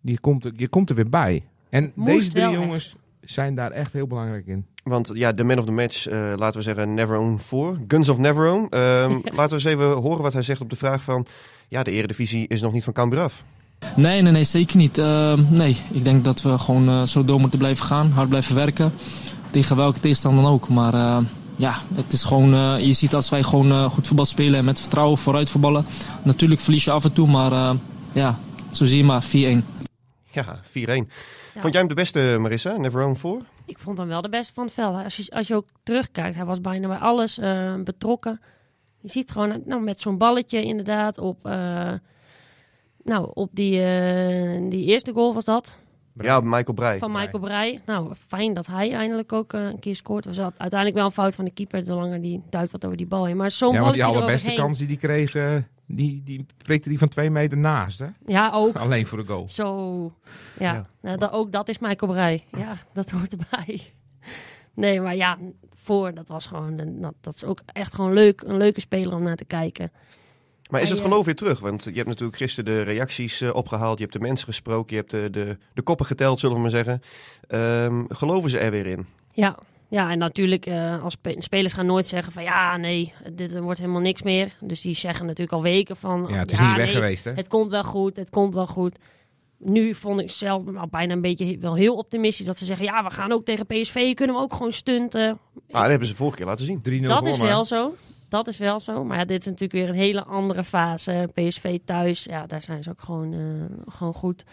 je 0.00 0.18
komt, 0.18 0.44
er, 0.44 0.52
je 0.56 0.68
komt 0.68 0.90
er 0.90 0.96
weer 0.96 1.08
bij. 1.08 1.44
En 1.68 1.92
Moest 1.94 2.08
deze 2.10 2.30
drie 2.30 2.50
jongens 2.50 2.96
zijn 3.20 3.54
daar 3.54 3.70
echt 3.70 3.92
heel 3.92 4.06
belangrijk 4.06 4.46
in. 4.46 4.66
Want 4.84 5.10
ja, 5.14 5.32
de 5.32 5.44
man 5.44 5.58
of 5.58 5.64
the 5.64 5.72
match, 5.72 6.06
eh, 6.06 6.32
laten 6.36 6.58
we 6.58 6.62
zeggen, 6.62 6.94
Neverone 6.94 7.38
voor. 7.38 7.78
Guns 7.88 8.08
of 8.08 8.18
Neverone. 8.18 8.68
Ehm, 8.68 9.12
Laten 9.36 9.48
we 9.48 9.52
eens 9.54 9.64
even 9.64 9.86
horen 9.90 10.22
wat 10.22 10.32
hij 10.32 10.42
zegt 10.42 10.60
op 10.60 10.70
de 10.70 10.76
vraag 10.76 11.02
van... 11.02 11.26
Ja, 11.68 11.82
de 11.82 11.90
eredivisie 11.90 12.48
is 12.48 12.60
nog 12.60 12.72
niet 12.72 12.84
van 12.84 12.92
Cambuur 12.92 13.20
af. 13.20 13.44
Nee, 13.96 14.22
nee, 14.22 14.32
nee, 14.32 14.44
zeker 14.44 14.76
niet. 14.76 14.98
Eh, 14.98 15.38
nee, 15.50 15.76
ik 15.92 16.04
denk 16.04 16.24
dat 16.24 16.42
we 16.42 16.58
gewoon 16.58 17.08
zo 17.08 17.24
door 17.24 17.40
moeten 17.40 17.58
blijven 17.58 17.84
gaan. 17.84 18.10
Hard 18.10 18.28
blijven 18.28 18.54
werken. 18.54 18.92
Tegen 19.50 19.76
welke 19.76 20.00
tegenstander 20.00 20.44
dan 20.44 20.52
ook. 20.52 20.68
Maar 20.68 20.94
eh, 20.94 21.18
ja, 21.56 21.74
het 21.94 22.12
is 22.12 22.24
gewoon... 22.24 22.54
eh, 22.54 22.86
je 22.86 22.92
ziet 22.92 23.14
als 23.14 23.30
wij 23.30 23.42
gewoon 23.42 23.70
eh, 23.70 23.90
goed 23.90 24.06
voetbal 24.06 24.24
spelen 24.24 24.58
en 24.58 24.64
met 24.64 24.80
vertrouwen 24.80 25.18
vooruit 25.18 25.50
voetballen. 25.50 25.84
Natuurlijk 26.22 26.60
verlies 26.60 26.84
je 26.84 26.90
af 26.90 27.04
en 27.04 27.12
toe, 27.12 27.28
maar 27.28 27.52
eh, 27.52 27.74
ja, 28.12 28.38
zo 28.70 28.84
zie 28.84 28.96
je 28.96 29.04
maar 29.04 29.24
4-1. 29.24 29.28
Ja, 30.30 30.60
4-1. 30.64 30.70
Vond 31.56 31.72
jij 31.72 31.80
hem 31.80 31.88
de 31.88 31.94
beste, 31.94 32.36
Marissa? 32.40 32.76
Neverone 32.76 33.14
voor? 33.14 33.42
Ik 33.64 33.78
vond 33.78 33.98
hem 33.98 34.08
wel 34.08 34.22
de 34.22 34.28
beste 34.28 34.52
van 34.52 34.64
het 34.64 34.72
veld. 34.72 35.04
Als 35.04 35.16
je, 35.16 35.30
als 35.30 35.46
je 35.46 35.54
ook 35.54 35.68
terugkijkt, 35.82 36.36
hij 36.36 36.44
was 36.44 36.60
bijna 36.60 36.88
bij 36.88 36.96
alles 36.96 37.38
eh, 37.38 37.74
betrokken. 37.84 38.40
Je 38.98 39.08
ziet 39.08 39.30
gewoon 39.30 39.62
nou, 39.64 39.82
met 39.82 40.00
zo'n 40.00 40.18
balletje 40.18 40.62
inderdaad 40.62 41.18
op, 41.18 41.46
eh, 41.46 41.92
nou, 43.04 43.30
op 43.34 43.48
die, 43.52 43.82
eh, 43.82 44.70
die 44.70 44.84
eerste 44.84 45.12
goal 45.12 45.34
was 45.34 45.44
dat. 45.44 45.78
Ja, 46.20 46.40
Michael 46.40 46.74
Breij. 46.74 46.98
Van 46.98 47.12
Michael 47.12 47.38
Breij. 47.40 47.80
Nou, 47.86 48.14
fijn 48.28 48.54
dat 48.54 48.66
hij 48.66 48.92
eindelijk 48.92 49.32
ook 49.32 49.52
eh, 49.52 49.60
een 49.64 49.78
keer 49.78 49.96
scoort. 49.96 50.24
Was 50.24 50.36
dat 50.36 50.58
uiteindelijk 50.58 50.98
wel 50.98 51.04
een 51.08 51.14
fout 51.14 51.34
van 51.34 51.44
de 51.44 51.50
keeper. 51.50 51.84
De 51.84 51.92
langer 51.94 52.20
die 52.22 52.42
duikt 52.50 52.72
wat 52.72 52.84
over 52.84 52.96
die 52.96 53.06
bal 53.06 53.24
heen. 53.24 53.36
Maar 53.36 53.50
zo'n 53.50 53.72
Ja, 53.74 53.80
want 53.80 53.94
die 53.94 54.04
allerbeste 54.04 54.52
kans 54.52 54.78
die 54.78 54.86
die 54.86 54.96
kreeg, 54.96 55.32
die, 55.86 56.22
die 56.24 56.46
prikte 56.62 56.88
die 56.88 56.98
van 56.98 57.08
twee 57.08 57.30
meter 57.30 57.58
naast. 57.58 57.98
Hè? 57.98 58.06
Ja, 58.26 58.50
ook. 58.54 58.76
Alleen 58.84 59.06
voor 59.06 59.18
de 59.18 59.26
goal. 59.26 59.48
Zo, 59.48 60.02
ja. 60.58 60.72
Ja. 60.74 60.86
Nou, 61.02 61.18
dat, 61.18 61.32
ook 61.32 61.52
dat 61.52 61.68
is 61.68 61.78
Michael 61.78 62.12
Breij. 62.12 62.44
Ja, 62.50 62.74
dat 62.92 63.10
hoort 63.10 63.32
erbij. 63.32 63.80
Nee, 64.74 65.00
maar 65.00 65.16
ja, 65.16 65.38
voor, 65.74 66.14
dat 66.14 66.28
was 66.28 66.46
gewoon, 66.46 66.78
een- 66.78 67.00
dat, 67.00 67.14
dat 67.20 67.34
is 67.34 67.44
ook 67.44 67.60
echt 67.66 67.94
gewoon 67.94 68.12
leuk. 68.12 68.42
Een 68.46 68.56
leuke 68.56 68.80
speler 68.80 69.14
om 69.14 69.22
naar 69.22 69.36
te 69.36 69.44
kijken. 69.44 69.92
Maar 70.72 70.82
is 70.82 70.90
het 70.90 71.00
geloof 71.00 71.24
weer 71.24 71.34
terug? 71.34 71.60
Want 71.60 71.84
je 71.84 71.92
hebt 71.92 72.08
natuurlijk 72.08 72.36
gisteren 72.36 72.74
de 72.74 72.82
reacties 72.82 73.40
eh, 73.40 73.54
opgehaald. 73.54 73.98
Je 73.98 74.02
hebt 74.04 74.16
de 74.16 74.22
mensen 74.22 74.46
gesproken. 74.46 74.96
Je 74.96 75.00
hebt 75.00 75.10
de, 75.10 75.30
de, 75.30 75.58
de 75.74 75.82
koppen 75.82 76.06
geteld, 76.06 76.40
zullen 76.40 76.56
we 76.56 76.62
maar 76.62 76.70
zeggen. 76.70 77.02
Ehm, 77.48 78.04
geloven 78.08 78.50
ze 78.50 78.58
er 78.58 78.70
weer 78.70 78.86
in? 78.86 79.06
Ja, 79.32 79.58
ja 79.88 80.10
en 80.10 80.18
natuurlijk, 80.18 80.66
eh, 80.66 81.02
als 81.04 81.12
spe- 81.12 81.34
spelers 81.38 81.72
gaan 81.72 81.86
nooit 81.86 82.06
zeggen 82.06 82.32
van 82.32 82.42
ja, 82.42 82.76
nee, 82.76 83.12
dit 83.32 83.58
wordt 83.58 83.78
helemaal 83.78 84.00
niks 84.00 84.22
meer. 84.22 84.56
Dus 84.60 84.80
die 84.80 84.94
zeggen 84.94 85.26
natuurlijk 85.26 85.52
al 85.52 85.62
weken 85.62 85.96
van 85.96 86.26
Ja, 86.28 86.38
het 86.38 86.52
is 86.52 86.60
niet 86.60 86.76
weg 86.76 86.86
nee, 86.86 86.94
geweest. 86.94 87.24
Hè? 87.24 87.32
Het 87.32 87.48
komt 87.48 87.70
wel 87.70 87.84
goed, 87.84 88.16
het 88.16 88.30
komt 88.30 88.54
wel 88.54 88.66
goed. 88.66 88.98
Nu 89.58 89.94
vond 89.94 90.20
ik 90.20 90.30
zelf 90.30 90.64
nou, 90.64 90.88
bijna 90.90 91.12
een 91.12 91.20
beetje 91.20 91.58
wel 91.58 91.74
heel 91.74 91.96
optimistisch 91.96 92.46
dat 92.46 92.56
ze 92.56 92.64
zeggen: 92.64 92.84
ja, 92.84 93.04
we 93.04 93.10
gaan 93.10 93.32
ook 93.32 93.44
tegen 93.44 93.66
PSV, 93.66 94.14
kunnen 94.14 94.36
we 94.36 94.42
ook 94.42 94.52
gewoon 94.52 94.72
stunten. 94.72 95.38
Ah, 95.70 95.80
dat 95.80 95.90
hebben 95.90 96.08
ze 96.08 96.14
vorige 96.14 96.36
keer 96.36 96.46
laten 96.46 96.64
zien. 96.64 97.02
3-0 97.02 97.06
Dat 97.06 97.26
is 97.26 97.38
wel 97.38 97.64
zo. 97.64 97.94
Dat 98.32 98.48
is 98.48 98.58
wel 98.58 98.80
zo. 98.80 99.04
Maar 99.04 99.18
ja, 99.18 99.24
dit 99.24 99.40
is 99.40 99.44
natuurlijk 99.46 99.72
weer 99.72 99.88
een 99.88 99.94
hele 99.94 100.24
andere 100.24 100.64
fase. 100.64 101.30
PSV 101.34 101.78
thuis, 101.84 102.24
ja, 102.24 102.46
daar 102.46 102.62
zijn 102.62 102.82
ze 102.82 102.90
ook 102.90 103.00
gewoon, 103.00 103.32
eh, 103.32 103.92
gewoon 103.94 104.14
goed. 104.14 104.44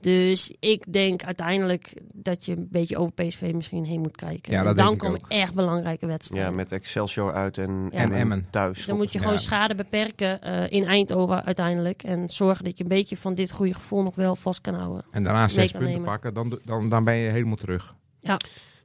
Dus 0.00 0.54
ik 0.60 0.92
denk 0.92 1.24
uiteindelijk 1.24 1.94
dat 2.14 2.44
je 2.44 2.56
een 2.56 2.68
beetje 2.70 2.96
over 2.98 3.12
PSV 3.12 3.50
misschien 3.54 3.84
heen 3.84 4.00
moet 4.00 4.16
kijken. 4.16 4.52
Ja, 4.52 4.58
en 4.58 4.64
dat 4.64 4.76
dan 4.76 4.84
denk 4.86 4.96
ik 4.96 5.06
komen 5.06 5.20
ook. 5.24 5.28
echt 5.30 5.54
belangrijke 5.54 6.06
wedstrijden. 6.06 6.50
Ja, 6.50 6.54
met 6.56 6.72
Excelsior 6.72 7.32
uit 7.34 7.58
en, 7.58 7.88
Ja. 7.92 7.98
en 7.98 8.12
Emmen. 8.12 8.46
thuis. 8.50 8.76
Dus 8.76 8.86
dan 8.86 8.96
moet 8.96 9.12
je 9.12 9.18
Ja. 9.18 9.24
gewoon 9.24 9.38
schade 9.38 9.74
beperken 9.74 10.42
eh, 10.42 10.70
in 10.72 10.84
Eindhoven 10.84 11.44
uiteindelijk. 11.44 12.02
En 12.02 12.28
zorgen 12.28 12.64
dat 12.64 12.78
je 12.78 12.82
een 12.82 12.88
beetje 12.90 13.16
van 13.16 13.34
dit 13.34 13.52
goede 13.52 13.74
gevoel 13.74 14.02
nog 14.02 14.14
wel 14.14 14.36
vast 14.36 14.60
kan 14.60 14.74
houden. 14.74 15.04
En 15.10 15.22
daarna 15.24 15.48
zes 15.48 15.70
punten 15.70 15.90
nemen. 15.90 16.04
pakken, 16.04 16.34
dan, 16.34 16.58
dan, 16.64 16.88
dan 16.88 17.04
ben 17.04 17.16
je 17.16 17.30
helemaal 17.30 17.56
terug. 17.56 17.94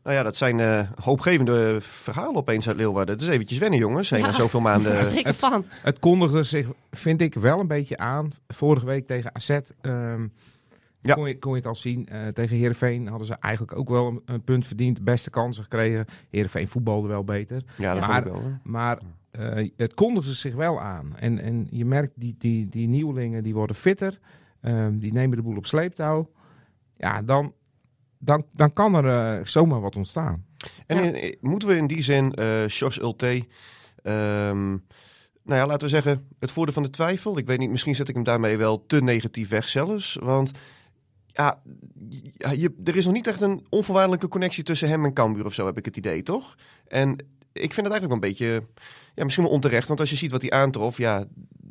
Nou 0.06 0.18
ja, 0.18 0.24
dat 0.24 0.36
zijn 0.36 0.60
eh, 0.60 0.90
hoopgevende 1.04 1.78
verhalen 1.82 2.36
opeens 2.36 2.68
uit 2.68 2.78
Leeuwarden. 2.78 3.14
Het 3.16 3.24
is 3.24 3.30
eventjes 3.30 3.58
wennen, 3.58 3.80
jongens. 3.80 4.10
Heen 4.10 4.20
Ja. 4.20 4.32
zoveel 4.32 4.60
maanden. 4.70 4.98
Zeker 4.98 5.34
van. 5.34 5.66
Het 5.70 6.00
kondigde 6.00 6.44
zich, 6.44 6.68
vind 6.92 7.22
ik, 7.22 7.34
wel 7.34 7.60
een 7.60 7.68
beetje 7.68 7.98
aan. 7.98 8.32
Vorige 8.48 8.86
week 8.86 9.08
tegen 9.08 9.36
AZ 9.36 9.50
ehm, 9.82 10.28
Ja. 11.02 11.14
kon, 11.14 11.28
je, 11.28 11.40
kon 11.40 11.52
je 11.52 11.58
het 11.58 11.66
al 11.68 11.76
zien. 11.76 12.08
Eh, 12.08 12.28
tegen 12.28 12.58
Heerenveen 12.58 13.08
hadden 13.08 13.28
ze 13.28 13.36
eigenlijk 13.40 13.78
ook 13.78 13.90
wel 13.90 14.08
een, 14.08 14.22
een 14.26 14.44
punt 14.44 14.66
verdiend. 14.68 15.04
Beste 15.04 15.30
kansen 15.30 15.64
gekregen. 15.64 16.06
Heerenveen 16.30 16.68
voetbalde 16.68 17.08
wel 17.08 17.24
beter. 17.24 17.64
Ja, 17.78 17.94
dat 17.94 18.08
Maar- 18.08 18.24
vond 18.24 18.36
ik 18.36 18.42
wel. 18.42 18.52
hè. 18.52 18.58
Maar 18.64 19.00
eh, 19.32 19.70
het 19.78 19.94
kondigde 19.94 20.34
zich 20.34 20.56
wel 20.56 20.82
aan. 20.82 21.14
En, 21.18 21.40
en 21.40 21.68
je 21.70 21.86
merkt, 21.86 22.14
die, 22.16 22.36
die, 22.38 22.68
die 22.70 22.88
nieuwelingen 22.88 23.44
die 23.44 23.54
worden 23.54 23.76
fitter. 23.76 24.20
Ehm, 24.62 24.98
die 24.98 25.14
nemen 25.14 25.38
de 25.38 25.44
boel 25.44 25.58
op 25.58 25.66
sleeptouw. 25.66 26.30
Ja, 26.98 27.22
dan, 27.22 27.54
dan, 28.20 28.46
dan 28.52 28.74
kan 28.74 28.96
er 28.96 29.38
eh, 29.40 29.46
zomaar 29.46 29.82
wat 29.82 29.96
ontstaan. 29.96 30.46
En 30.88 31.04
Ja. 31.04 31.12
in- 31.12 31.38
moeten 31.42 31.68
we 31.68 31.76
in 31.76 31.88
die 31.88 32.02
zin, 32.02 32.34
eh 32.34 32.66
Sjors 32.68 33.00
Ulte, 33.02 33.46
ehm, 34.04 34.70
nou 35.44 35.60
ja, 35.60 35.66
laten 35.66 35.80
we 35.88 35.94
zeggen, 35.94 36.28
het 36.40 36.52
voordeel 36.52 36.74
van 36.74 36.84
de 36.84 36.90
twijfel. 36.90 37.38
Ik 37.38 37.46
weet 37.46 37.60
niet, 37.60 37.70
misschien 37.70 37.96
zet 37.96 38.10
ik 38.10 38.16
hem 38.16 38.24
daarmee 38.24 38.58
wel 38.58 38.86
te 38.86 39.02
negatief 39.02 39.50
weg 39.50 39.68
zelfs. 39.68 40.18
Want 40.22 40.52
ja, 41.28 41.62
ja, 42.38 42.52
je, 42.52 42.74
er 42.84 42.96
is 42.96 43.06
nog 43.06 43.14
niet 43.14 43.28
echt 43.28 43.42
een 43.42 43.66
onvoorwaardelijke 43.70 44.28
connectie 44.28 44.64
tussen 44.64 44.90
hem 44.90 45.06
en 45.06 45.14
Cambuur 45.14 45.46
of 45.46 45.54
zo, 45.54 45.66
heb 45.66 45.78
ik 45.78 45.86
het 45.86 45.98
idee, 45.98 46.24
toch? 46.24 46.56
En 46.88 47.16
ik 47.62 47.74
vind 47.74 47.88
het 47.88 47.96
eigenlijk 47.96 48.06
wel 48.08 48.14
een 48.14 48.20
beetje, 48.30 48.64
ja, 49.16 49.24
misschien 49.24 49.44
wel 49.46 49.54
onterecht. 49.54 49.88
Want 49.88 50.00
als 50.00 50.10
je 50.10 50.16
ziet 50.16 50.32
wat 50.32 50.42
hij 50.42 50.52
aantrof, 50.52 50.98
ja, 50.98 51.26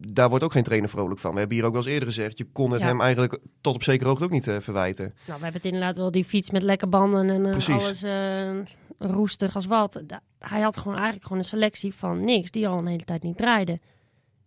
daar 0.09 0.29
wordt 0.29 0.45
ook 0.45 0.53
geen 0.53 0.63
trainer 0.63 0.89
vrolijk 0.89 1.21
van. 1.21 1.33
We 1.33 1.39
hebben 1.39 1.57
hier 1.57 1.67
ook 1.67 1.73
wel 1.73 1.83
eens 1.83 1.91
eerder 1.93 2.09
gezegd, 2.09 2.39
je 2.39 2.45
kon 2.53 2.71
het 2.71 2.81
Ja. 2.81 2.87
hem 2.87 3.01
eigenlijk 3.01 3.39
tot 3.61 3.75
op 3.75 3.83
zekere 3.83 4.09
hoogte 4.09 4.25
ook 4.25 4.31
niet 4.31 4.47
eh, 4.49 4.57
verwijten. 4.61 5.05
Nou, 5.05 5.39
we 5.39 5.45
hebben 5.45 5.53
het 5.53 5.65
inderdaad 5.65 5.97
wel 5.97 6.11
die 6.11 6.25
fiets 6.25 6.51
met 6.51 6.63
lekke 6.63 6.87
banden 6.87 7.31
en 7.31 7.47
eh, 7.47 7.69
alles 7.75 8.03
eh, 8.03 8.51
roestig 8.99 9.55
als 9.55 9.67
wat. 9.67 10.03
Da- 10.07 10.21
Hij 10.39 10.61
had 10.61 10.77
gewoon 10.77 10.95
eigenlijk 10.95 11.23
gewoon 11.27 11.39
een 11.39 11.49
selectie 11.49 11.95
van 11.95 12.25
niks 12.25 12.51
die 12.51 12.69
al 12.69 12.79
een 12.79 12.87
hele 12.87 13.05
tijd 13.05 13.23
niet 13.23 13.37
draaide. 13.37 13.81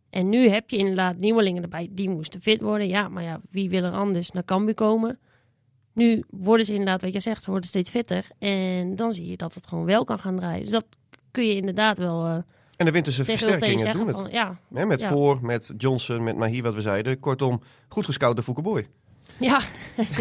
En 0.09 0.29
nu 0.29 0.49
heb 0.49 0.69
je 0.69 0.77
inderdaad 0.77 1.17
nieuwelingen 1.17 1.63
erbij, 1.63 1.87
die 1.91 2.09
moesten 2.09 2.41
fit 2.41 2.61
worden. 2.61 2.87
Ja, 2.87 3.07
maar 3.09 3.23
ja, 3.23 3.41
wie 3.51 3.69
wil 3.69 3.83
er 3.83 3.91
anders 3.91 4.31
naar 4.31 4.45
Cambuur 4.45 4.73
komen? 4.73 5.19
Nu 5.93 6.23
worden 6.29 6.65
ze 6.65 6.71
inderdaad, 6.71 7.01
wat 7.01 7.13
je 7.13 7.19
zegt, 7.19 7.43
ze 7.43 7.49
worden 7.51 7.69
steeds 7.69 7.89
fitter. 7.89 8.27
En 8.39 8.95
dan 8.95 9.13
zie 9.13 9.27
je 9.29 9.37
dat 9.37 9.53
het 9.53 9.67
gewoon 9.67 9.85
wel 9.85 10.03
kan 10.03 10.19
gaan 10.19 10.35
draaien. 10.35 10.61
Dus 10.63 10.71
dat 10.71 10.85
kun 11.37 11.47
je 11.47 11.55
inderdaad 11.55 11.97
wel 11.97 12.25
eh 12.25 12.33
En 12.77 12.85
de 12.85 12.91
winterse 12.91 13.23
versterkingen 13.25 13.93
doen 13.93 14.07
het. 14.07 14.21
Van, 14.21 14.31
ja, 14.31 14.57
met 14.85 14.99
Ja. 14.99 15.07
Voor, 15.07 15.39
met 15.41 15.73
Johnson, 15.77 16.23
met 16.23 16.37
Mahi, 16.37 16.61
wat 16.61 16.73
we 16.73 16.81
zeiden. 16.81 17.19
Kortom, 17.19 17.61
goed 17.87 18.05
gescout 18.05 18.35
door 18.35 18.43
Foukeboy. 18.43 18.87
ja. 19.39 19.61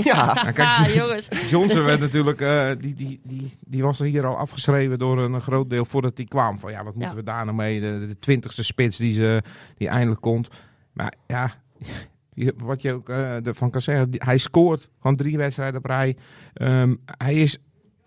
Ja, 0.04 0.24
Nou, 0.34 0.52
kijk, 0.52 0.58
Ah, 0.58 0.94
jongens. 0.94 1.28
Johnson 1.48 1.84
werd 1.84 2.00
natuurlijk, 2.08 2.40
eh, 2.40 2.70
die, 2.78 2.94
die, 2.94 3.20
die, 3.22 3.56
die 3.60 3.82
was 3.82 4.00
er 4.00 4.06
hier 4.06 4.26
al 4.26 4.36
afgeschreven 4.36 4.98
door 4.98 5.18
een 5.18 5.40
groot 5.40 5.70
deel 5.70 5.84
voordat 5.84 6.16
hij 6.16 6.26
kwam. 6.26 6.58
Van 6.58 6.70
ja, 6.70 6.84
wat 6.84 6.92
moeten 6.94 7.10
Ja. 7.10 7.16
we 7.16 7.22
daar 7.22 7.44
nou 7.44 7.56
mee? 7.56 7.80
De, 7.80 8.04
de 8.08 8.18
twintigste 8.18 8.64
spits 8.64 8.96
die, 8.96 9.12
ze, 9.12 9.42
die 9.76 9.88
eindelijk 9.88 10.20
komt. 10.20 10.48
Maar 10.92 11.14
ja, 11.26 11.50
je- 12.34 12.54
wat 12.56 12.82
je 12.82 12.92
ook 12.92 13.08
eh, 13.08 13.46
ervan 13.46 13.70
kan 13.70 13.80
zeggen, 13.80 14.10
die- 14.10 14.20
hij 14.24 14.38
scoort 14.38 14.88
gewoon 15.00 15.16
drie 15.16 15.36
wedstrijden 15.36 15.78
op 15.78 15.84
rij. 15.86 16.16
Ehm, 16.54 16.94
hij 17.04 17.34
is 17.34 17.58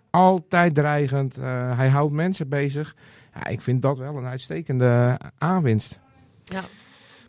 altijd 0.10 0.76
dreigend. 0.76 1.38
Eh, 1.38 1.78
hij 1.78 1.90
houdt 1.90 2.14
mensen 2.14 2.50
bezig. 2.50 2.96
Ja, 3.36 3.46
ik 3.48 3.62
vind 3.62 3.82
dat 3.82 3.98
wel 3.98 4.18
een 4.18 4.26
uitstekende 4.26 5.20
aanwinst. 5.38 6.00
Ja. 6.44 6.62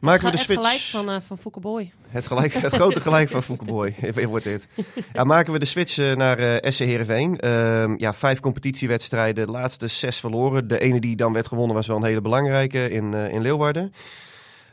maken 0.01 0.25
we 0.25 0.31
Het 0.31 0.39
de 0.47 0.55
ge- 0.55 0.61
het 0.61 0.65
switch. 0.65 0.91
gelijk 0.91 1.07
van, 1.07 1.11
eh 1.15 1.21
van 1.27 1.39
Foukeboy. 1.39 1.93
Het, 2.09 2.27
gelijk, 2.27 2.53
het 2.53 2.73
grote 2.73 3.01
gelijk 3.01 3.29
van 3.29 3.43
Foukeboy 3.43 3.95
wordt 4.29 4.45
dit. 4.45 4.69
Ja, 5.13 5.25
maken 5.25 5.53
we 5.53 5.59
de 5.59 5.65
switch 5.67 5.99
eh, 5.99 6.17
naar 6.17 6.39
eh 6.39 6.71
SC 6.71 6.79
Heerenveen. 6.79 7.39
Ehm, 7.39 7.95
ja, 7.97 8.13
vijf 8.13 8.41
competitiewedstrijden, 8.41 9.47
de 9.47 9.53
laatste 9.53 9.87
zes 9.87 10.21
verloren. 10.21 10.69
De 10.69 10.79
ene 10.79 11.01
die 11.01 11.17
dan 11.17 11.33
werd 11.33 11.47
gewonnen 11.49 11.77
was 11.77 11.87
wel 11.87 11.97
een 11.97 12.05
hele 12.05 12.21
belangrijke 12.21 12.91
in, 12.91 13.15
eh, 13.15 13.33
in 13.33 13.41
Leeuwarden. 13.41 13.93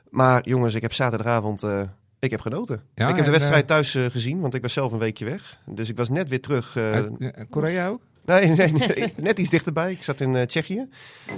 Maar 0.10 0.42
jongens, 0.48 0.74
ik 0.74 0.82
heb 0.82 0.94
zaterdagavond... 0.94 1.64
eh, 2.27 2.31
ik 2.31 2.31
heb 2.31 2.41
genoten. 2.41 2.81
Ja, 2.96 3.10
ik 3.10 3.15
heb 3.15 3.25
de 3.25 3.31
wedstrijd 3.31 3.67
thuis 3.67 3.96
eh, 3.96 4.05
gezien, 4.05 4.39
want 4.39 4.53
ik 4.53 4.62
was 4.62 4.74
zelf 4.74 4.91
een 4.91 5.00
weekje 5.00 5.25
weg. 5.25 5.60
Dus 5.65 5.89
ik 5.89 5.98
was 5.98 6.10
net 6.10 6.29
weer 6.29 6.41
terug. 6.41 6.75
eh, 6.75 6.98
eh, 6.98 7.05
Korea 7.50 7.88
ook? 7.88 8.01
Nee, 8.27 8.48
nee, 8.48 8.72
nee, 8.72 9.13
net 9.27 9.39
iets 9.39 9.50
dichterbij. 9.50 9.91
Ik 9.91 10.03
zat 10.03 10.22
in 10.22 10.36
eh, 10.36 10.46
Tsjechië. 10.46 10.88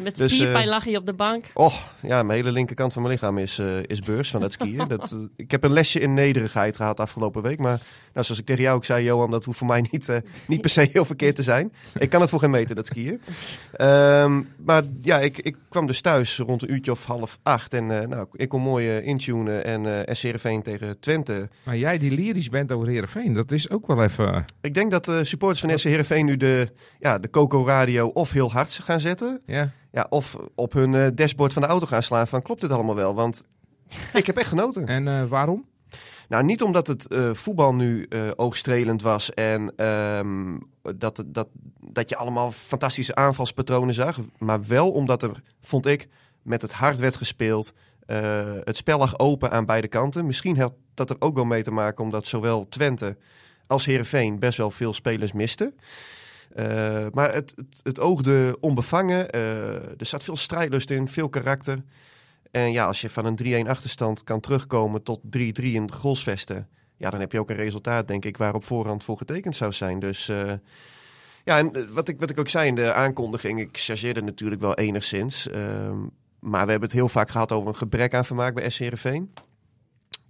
Met 0.03 0.15
Dus, 0.15 0.33
spierpijn 0.33 0.63
eh, 0.63 0.69
lag 0.69 0.83
hij 0.83 0.97
op 0.97 1.05
de 1.05 1.13
bank. 1.13 1.45
Oh, 1.53 1.75
ja, 2.01 2.23
mijn 2.23 2.39
hele 2.39 2.51
linkerkant 2.51 2.93
van 2.93 3.01
mijn 3.01 3.13
lichaam 3.13 3.37
is, 3.37 3.59
eh, 3.59 3.83
is 3.83 3.99
beurs 3.99 4.29
van 4.29 4.41
het 4.41 4.53
skiën. 4.53 4.87
Dat, 4.97 5.15
ik 5.35 5.51
heb 5.51 5.63
een 5.63 5.73
lesje 5.73 5.99
in 5.99 6.13
nederigheid 6.13 6.75
gehad 6.75 6.99
afgelopen 6.99 7.41
week. 7.41 7.59
Maar 7.59 7.81
nou, 8.13 8.25
zoals 8.25 8.39
ik 8.39 8.45
tegen 8.45 8.63
jou 8.63 8.75
ook 8.75 8.85
zei, 8.85 9.03
Johan, 9.03 9.31
dat 9.31 9.43
hoeft 9.43 9.57
voor 9.57 9.67
mij 9.67 9.87
niet, 9.91 10.09
eh, 10.09 10.17
niet 10.47 10.61
per 10.61 10.69
se 10.69 10.89
heel 10.91 11.05
verkeerd 11.05 11.35
te 11.35 11.43
zijn. 11.43 11.73
Ik 11.97 12.09
kan 12.09 12.21
het 12.21 12.29
voor 12.29 12.39
geen 12.39 12.49
meter, 12.49 12.75
dat 12.75 12.87
skiën. 12.87 13.21
Ehm, 13.71 14.41
maar 14.57 14.83
ja, 15.01 15.19
ik, 15.19 15.37
ik 15.37 15.55
kwam 15.69 15.85
dus 15.85 16.01
thuis 16.01 16.37
rond 16.37 16.61
een 16.61 16.71
uurtje 16.71 16.91
of 16.91 17.05
half 17.05 17.39
acht. 17.43 17.73
En 17.73 18.01
eh, 18.01 18.07
nou, 18.07 18.27
ik 18.31 18.49
kon 18.49 18.61
mooi 18.61 18.99
intunen 18.99 19.65
en 19.65 20.05
eh 20.05 20.15
SC 20.15 20.23
Heerenveen 20.23 20.61
tegen 20.61 20.99
Twente. 20.99 21.49
Maar 21.63 21.77
jij 21.77 21.97
die 21.97 22.11
lyrisch 22.11 22.49
bent 22.49 22.71
over 22.71 22.87
Heerenveen, 22.87 23.33
dat 23.33 23.51
is 23.51 23.69
ook 23.69 23.87
wel 23.87 24.03
even... 24.03 24.45
Ik 24.61 24.73
denk 24.73 24.91
dat 24.91 25.05
de 25.05 25.23
supporters 25.23 25.59
van 25.59 25.79
SC 25.79 25.85
Heerenveen 25.85 26.25
nu 26.25 26.37
de, 26.37 26.69
ja, 26.99 27.17
de 27.17 27.29
Coco 27.29 27.65
Radio 27.65 28.07
of 28.07 28.31
heel 28.31 28.51
hard 28.51 28.79
gaan 28.83 28.99
zetten. 28.99 29.41
Ja. 29.45 29.71
Ja, 29.91 30.05
of 30.09 30.37
op 30.55 30.73
hun 30.73 30.95
eh, 30.95 31.07
dashboard 31.13 31.53
van 31.53 31.61
de 31.61 31.67
auto 31.67 31.85
gaan 31.85 32.03
slaan 32.03 32.27
van 32.27 32.41
klopt 32.41 32.61
dit 32.61 32.71
allemaal 32.71 32.95
wel? 32.95 33.15
Want 33.15 33.43
ik 34.13 34.25
heb 34.25 34.37
echt 34.37 34.49
genoten. 34.49 34.85
En 34.87 35.07
eh, 35.07 35.25
waarom? 35.25 35.65
Nou, 36.27 36.43
niet 36.43 36.61
omdat 36.63 36.87
het 36.87 37.07
eh, 37.07 37.29
voetbal 37.33 37.75
nu 37.75 38.03
eh, 38.09 38.27
oogstrelend 38.35 39.01
was 39.01 39.33
en 39.33 39.73
ehm, 39.75 40.57
dat, 40.95 41.23
dat, 41.27 41.47
dat 41.79 42.09
je 42.09 42.15
allemaal 42.15 42.51
fantastische 42.51 43.15
aanvalspatronen 43.15 43.93
zag. 43.93 44.19
Maar 44.37 44.65
wel 44.67 44.91
omdat 44.91 45.23
er, 45.23 45.31
vond 45.61 45.85
ik, 45.85 46.07
met 46.41 46.61
het 46.61 46.71
hard 46.71 46.99
werd 46.99 47.15
gespeeld. 47.15 47.73
eh, 48.05 48.43
het 48.63 48.77
spel 48.77 48.97
lag 48.97 49.19
open 49.19 49.51
aan 49.51 49.65
beide 49.65 49.87
kanten. 49.87 50.25
Misschien 50.25 50.59
had 50.59 50.73
dat 50.93 51.09
er 51.09 51.15
ook 51.19 51.35
wel 51.35 51.45
mee 51.45 51.63
te 51.63 51.71
maken 51.71 52.03
omdat 52.03 52.27
zowel 52.27 52.67
Twente 52.69 53.17
als 53.67 53.85
Heerenveen 53.85 54.39
best 54.39 54.57
wel 54.57 54.71
veel 54.71 54.93
spelers 54.93 55.31
misten. 55.31 55.73
Eh, 56.55 57.05
maar 57.11 57.33
het, 57.33 57.53
het, 57.55 57.79
het 57.83 57.99
oogde 57.99 58.57
onbevangen. 58.59 59.29
eh, 59.29 59.73
er 59.75 60.05
zat 60.05 60.23
veel 60.23 60.37
strijdlust 60.37 60.89
in, 60.89 61.07
veel 61.07 61.29
karakter. 61.29 61.83
En 62.51 62.71
ja, 62.71 62.85
als 62.85 63.01
je 63.01 63.09
van 63.09 63.25
een 63.25 63.65
3-1 63.65 63.69
achterstand 63.69 64.23
kan 64.23 64.39
terugkomen 64.39 65.03
tot 65.03 65.19
3-3 65.37 65.63
in 65.63 65.85
de 65.85 65.93
goalsvesten... 65.93 66.67
ja, 66.97 67.09
dan 67.09 67.19
heb 67.19 67.31
je 67.31 67.39
ook 67.39 67.49
een 67.49 67.55
resultaat, 67.55 68.07
denk 68.07 68.25
ik, 68.25 68.37
waar 68.37 68.53
op 68.55 68.63
voorhand 68.63 69.03
voor 69.03 69.17
getekend 69.17 69.55
zou 69.55 69.71
zijn. 69.73 69.99
Dus 69.99 70.29
eh, 70.29 70.51
ja, 71.43 71.57
en 71.57 71.93
wat 71.93 72.07
ik, 72.07 72.19
wat 72.19 72.29
ik 72.29 72.39
ook 72.39 72.49
zei 72.49 72.67
in 72.67 72.75
de 72.75 72.93
aankondiging... 72.93 73.59
ik 73.59 73.69
chargeerde 73.71 74.21
natuurlijk 74.21 74.61
wel 74.61 74.73
enigszins... 74.75 75.47
ehm, 75.49 75.97
maar 76.39 76.65
we 76.65 76.71
hebben 76.71 76.89
het 76.89 76.97
heel 76.97 77.09
vaak 77.09 77.29
gehad 77.29 77.51
over 77.51 77.67
een 77.67 77.75
gebrek 77.75 78.13
aan 78.13 78.25
vermaak 78.25 78.53
bij 78.53 78.69
SC 78.69 78.79
Heerenveen. 78.79 79.33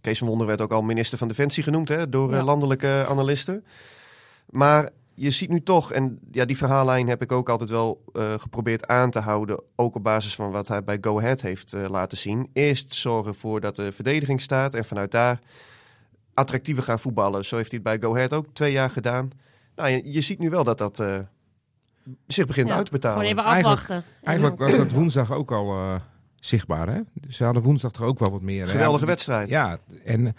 Kees 0.02 0.18
van 0.18 0.28
Wonder 0.28 0.48
werd 0.48 0.62
ook 0.62 0.72
al 0.72 0.82
minister 0.82 1.18
van 1.18 1.28
Defensie 1.28 1.64
genoemd 1.64 1.90
hè, 1.90 2.10
door 2.10 2.32
Ja. 2.32 2.44
landelijke 2.44 3.06
analisten. 3.10 3.66
Maar 4.50 4.90
je 5.22 5.32
ziet 5.32 5.50
nu 5.50 5.62
toch, 5.62 5.92
en 5.92 6.20
ja, 6.32 6.46
die 6.46 6.58
verhaallijn 6.58 7.08
heb 7.08 7.22
ik 7.22 7.32
ook 7.32 7.50
altijd 7.50 7.70
wel 7.70 8.04
eh, 8.14 8.34
geprobeerd 8.38 8.88
aan 8.88 9.12
te 9.12 9.20
houden. 9.20 9.62
Ook 9.76 9.96
op 9.96 10.04
basis 10.04 10.36
van 10.36 10.52
wat 10.52 10.68
hij 10.68 10.84
bij 10.84 10.98
Go 11.02 11.18
Ahead 11.20 11.42
heeft 11.42 11.74
eh, 11.74 11.90
laten 11.90 12.18
zien. 12.18 12.50
Eerst 12.54 12.94
zorgen 12.94 13.36
voor 13.36 13.60
dat 13.62 13.76
de 13.76 13.92
verdediging 13.92 14.42
staat 14.42 14.74
en 14.74 14.86
vanuit 14.86 15.12
daar 15.12 15.40
attractiever 16.34 16.84
gaan 16.84 17.00
voetballen. 17.00 17.46
Zo 17.46 17.56
heeft 17.56 17.72
hij 17.72 17.80
het 17.84 18.00
bij 18.00 18.10
Go 18.10 18.16
Ahead 18.16 18.34
ook 18.34 18.46
twee 18.54 18.72
jaar 18.72 18.90
gedaan. 18.90 19.30
Nou, 19.76 19.90
je, 19.90 20.02
je 20.14 20.22
ziet 20.22 20.40
nu 20.40 20.50
wel 20.50 20.64
dat 20.64 20.78
dat 20.78 21.00
eh, 21.00 21.18
zich 22.28 22.46
begint 22.46 22.68
Ja, 22.68 22.76
uit 22.76 22.86
te 22.86 22.92
betalen. 22.92 23.18
Gewoon 23.18 23.32
even 23.40 23.52
Eigenlijk- 23.52 23.82
afwachten. 23.82 24.10
En 24.22 24.26
Eigenlijk 24.28 24.58
dan- 24.58 24.68
was 24.68 24.78
dat 24.78 24.92
woensdag 24.92 25.32
ook 25.32 25.52
al 25.52 25.72
eh, 25.74 25.96
zichtbaar, 26.40 26.88
hè? 26.88 27.00
Ze 27.30 27.44
hadden 27.44 27.64
woensdag 27.64 27.92
toch 27.92 28.06
ook 28.06 28.20
wel 28.20 28.32
wat 28.32 28.42
meer. 28.42 28.66
hè? 28.66 28.72
Geweldige 28.72 29.06
wedstrijd. 29.06 29.50
Ja, 29.50 29.78
en 30.06 30.36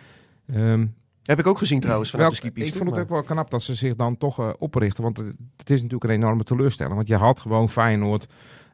ehm, 0.52 0.87
Heb 1.22 1.38
ik 1.38 1.46
ook 1.46 1.58
gezien 1.58 1.80
trouwens 1.80 2.10
vanaf 2.10 2.24
wel, 2.26 2.34
de 2.34 2.40
skipiste. 2.40 2.68
ik 2.70 2.76
vond 2.76 2.84
het 2.96 3.08
maar- 3.08 3.18
ook 3.18 3.26
wel 3.26 3.34
knap 3.36 3.50
dat 3.50 3.62
ze 3.62 3.74
zich 3.74 3.96
dan 3.96 4.16
toch 4.18 4.38
eh, 4.38 4.48
oprichten. 4.58 5.02
Want 5.02 5.16
het, 5.16 5.26
het 5.56 5.70
is 5.70 5.82
natuurlijk 5.82 6.04
een 6.10 6.16
enorme 6.22 6.44
teleurstelling. 6.44 6.94
Want 6.94 7.08
je 7.08 7.16
had 7.16 7.40
gewoon 7.40 7.68
Feyenoord 7.68 8.26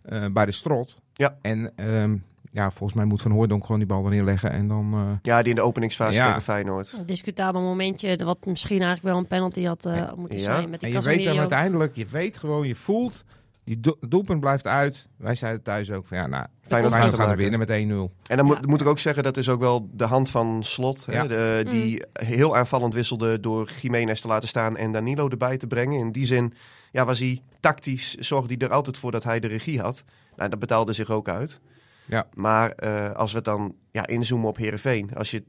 eh, 0.03 0.27
bij 0.33 0.47
de 0.47 0.53
strot. 0.53 0.97
Ja. 1.13 1.37
En 1.43 1.73
ehm, 1.77 2.17
ja, 2.53 2.71
volgens 2.71 2.93
mij 2.99 3.05
moet 3.05 3.23
Van 3.23 3.31
Hooijdonk 3.31 3.63
gewoon 3.63 3.79
die 3.79 3.89
bal 3.89 4.07
erin 4.07 4.25
leggen. 4.25 4.51
En 4.51 4.69
dan... 4.69 4.93
eh, 4.95 5.01
Ja, 5.23 5.41
die 5.41 5.49
in 5.51 5.55
de 5.55 5.63
openingsfase 5.63 6.19
Ja. 6.19 6.27
tegen 6.27 6.43
Feyenoord. 6.43 6.95
Een 6.99 7.07
discutabel 7.07 7.61
momentje, 7.61 8.25
wat 8.25 8.47
misschien 8.47 8.81
eigenlijk 8.83 9.09
wel 9.09 9.17
een 9.19 9.27
penalty 9.27 9.65
had 9.65 9.87
eh, 9.87 10.13
moeten 10.17 10.39
Ja. 10.39 10.45
zijn 10.45 10.71
met 10.71 10.81
die 10.81 10.89
En 10.89 10.95
je 11.01 11.03
weet 11.09 11.25
dan 11.25 11.39
uiteindelijk, 11.39 11.95
je 11.97 12.07
weet 12.07 12.39
gewoon, 12.39 12.67
je 12.67 12.75
voelt, 12.75 13.25
die 13.67 13.81
do- 13.81 13.97
doelpunt 14.01 14.41
blijft 14.41 14.67
uit. 14.67 15.07
Wij 15.17 15.35
zeiden 15.35 15.63
thuis 15.63 15.91
ook 15.91 16.07
van 16.07 16.17
ja, 16.17 16.27
nou, 16.27 16.47
Feyenoord, 16.61 16.95
gaat 16.95 17.19
er 17.31 17.37
winnen 17.37 17.59
met 17.59 17.69
1-0. 17.69 17.73
En 17.73 17.77
dan 17.87 18.11
Ja. 18.37 18.43
moet, 18.43 18.67
moet 18.67 18.81
ik 18.81 18.87
ook 18.87 18.99
zeggen, 18.99 19.23
dat 19.23 19.37
is 19.37 19.49
ook 19.49 19.61
wel 19.61 19.89
de 19.93 20.05
hand 20.05 20.31
van 20.31 20.63
Slot. 20.63 21.07
Hè, 21.07 21.13
Ja. 21.13 21.27
de- 21.27 21.67
die 21.71 22.03
heel 22.13 22.57
aanvallend 22.57 22.95
wisselde 22.95 23.41
door 23.41 23.71
Jiménez 23.83 24.21
te 24.21 24.27
laten 24.29 24.49
staan 24.49 24.77
en 24.77 24.93
Danilo 24.93 25.29
erbij 25.29 25.57
te 25.57 25.67
brengen. 25.67 25.99
In 25.99 26.13
die 26.13 26.27
zin 26.27 26.53
ja, 26.93 27.05
was 27.05 27.19
hij 27.19 27.43
tactisch, 27.61 28.15
zorgde 28.15 28.55
hij 28.59 28.67
er 28.67 28.73
altijd 28.75 28.99
voor 28.99 29.13
dat 29.13 29.25
hij 29.25 29.41
de 29.41 29.47
regie 29.49 29.81
had. 29.81 30.05
Nou, 30.37 30.51
dat 30.51 30.59
betaalde 30.59 30.93
zich 30.93 31.11
ook 31.11 31.29
uit. 31.29 31.61
Ja. 32.05 32.27
Maar 32.35 32.71
eh, 32.71 33.11
als 33.11 33.33
we 33.33 33.41
dan 33.43 33.75
ja, 33.91 34.07
inzoomen 34.07 34.49
op 34.49 34.57
Herenveen, 34.57 35.11
als 35.15 35.31
je, 35.31 35.45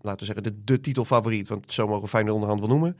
laten 0.00 0.18
we 0.20 0.24
zeggen, 0.24 0.42
de, 0.42 0.64
de 0.64 0.80
titelfavoriet, 0.80 1.48
want 1.48 1.72
zo 1.72 1.86
mogen 1.86 2.02
we 2.02 2.08
Feyenoord 2.08 2.34
onderhand 2.34 2.60
wel 2.60 2.70
noemen. 2.70 2.96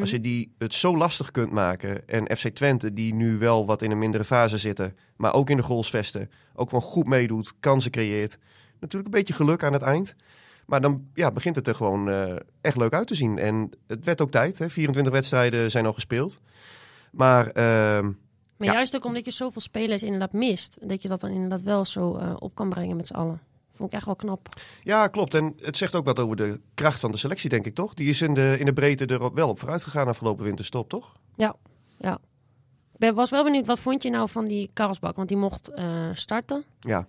Als 0.00 0.10
je 0.10 0.20
die 0.20 0.54
het 0.58 0.74
zo 0.74 0.96
lastig 0.96 1.30
kunt 1.30 1.50
maken 1.50 2.08
en 2.08 2.36
FC 2.36 2.48
Twente, 2.48 2.92
die 2.92 3.14
nu 3.14 3.38
wel 3.38 3.66
wat 3.66 3.82
in 3.82 3.90
een 3.90 3.98
mindere 3.98 4.24
fase 4.24 4.58
zitten, 4.58 4.96
maar 5.16 5.34
ook 5.34 5.50
in 5.50 5.56
de 5.56 5.62
goalsvesten, 5.62 6.30
ook 6.54 6.70
wel 6.70 6.80
goed 6.80 7.06
meedoet, 7.06 7.52
kansen 7.60 7.90
creëert. 7.90 8.38
Natuurlijk 8.80 9.14
een 9.14 9.18
beetje 9.20 9.34
geluk 9.34 9.62
aan 9.62 9.72
het 9.72 9.82
eind. 9.82 10.14
Maar 10.66 10.80
dan 10.80 11.06
ja, 11.14 11.30
begint 11.30 11.56
het 11.56 11.68
er 11.68 11.74
gewoon 11.74 12.10
eh, 12.10 12.36
echt 12.60 12.76
leuk 12.76 12.92
uit 12.92 13.06
te 13.06 13.14
zien. 13.14 13.38
En 13.38 13.70
het 13.86 14.04
werd 14.04 14.20
ook 14.20 14.30
tijd. 14.30 14.58
Hè? 14.58 14.70
24 14.70 15.12
wedstrijden 15.12 15.70
zijn 15.70 15.86
al 15.86 15.92
gespeeld. 15.92 16.40
Maar 17.10 17.46
ehm, 17.48 18.04
Maar 18.56 18.66
Ja. 18.68 18.72
juist 18.72 18.96
ook 18.96 19.04
omdat 19.04 19.24
je 19.24 19.30
zoveel 19.30 19.60
spelers 19.60 20.02
inderdaad 20.02 20.32
mist, 20.32 20.78
dat 20.88 21.02
je 21.02 21.08
dat 21.08 21.20
dan 21.20 21.30
inderdaad 21.30 21.62
wel 21.62 21.84
zo 21.84 22.16
eh, 22.16 22.36
op 22.38 22.54
kan 22.54 22.68
brengen 22.68 22.96
met 22.96 23.06
z'n 23.06 23.14
allen. 23.14 23.40
Vond 23.74 23.88
ik 23.92 23.96
echt 23.96 24.06
wel 24.06 24.16
knap. 24.16 24.48
ja, 24.82 25.06
klopt. 25.08 25.34
En 25.34 25.54
het 25.60 25.76
zegt 25.76 25.94
ook 25.94 26.04
wat 26.04 26.18
over 26.18 26.36
de 26.36 26.60
kracht 26.74 27.00
van 27.00 27.10
de 27.10 27.16
selectie, 27.16 27.48
denk 27.50 27.66
ik 27.66 27.74
toch? 27.74 27.94
Die 27.94 28.08
is 28.08 28.22
in 28.22 28.34
de, 28.34 28.56
in 28.58 28.66
de 28.66 28.72
breedte 28.72 29.06
er 29.06 29.34
wel 29.34 29.48
op 29.48 29.58
vooruit 29.58 29.84
gegaan 29.84 30.08
afgelopen 30.08 30.44
winterstop, 30.44 30.88
toch? 30.88 31.12
Ik 32.94 33.00
ben- 33.00 33.14
was 33.14 33.30
wel 33.30 33.44
benieuwd, 33.44 33.66
wat 33.66 33.80
vond 33.80 34.02
je 34.02 34.10
nou 34.10 34.28
van 34.28 34.44
die 34.44 34.70
Karlsbak? 34.72 35.16
Want 35.16 35.28
die 35.28 35.36
mocht 35.36 35.68
eh, 35.68 36.08
starten. 36.12 36.64
Ja. 36.80 37.06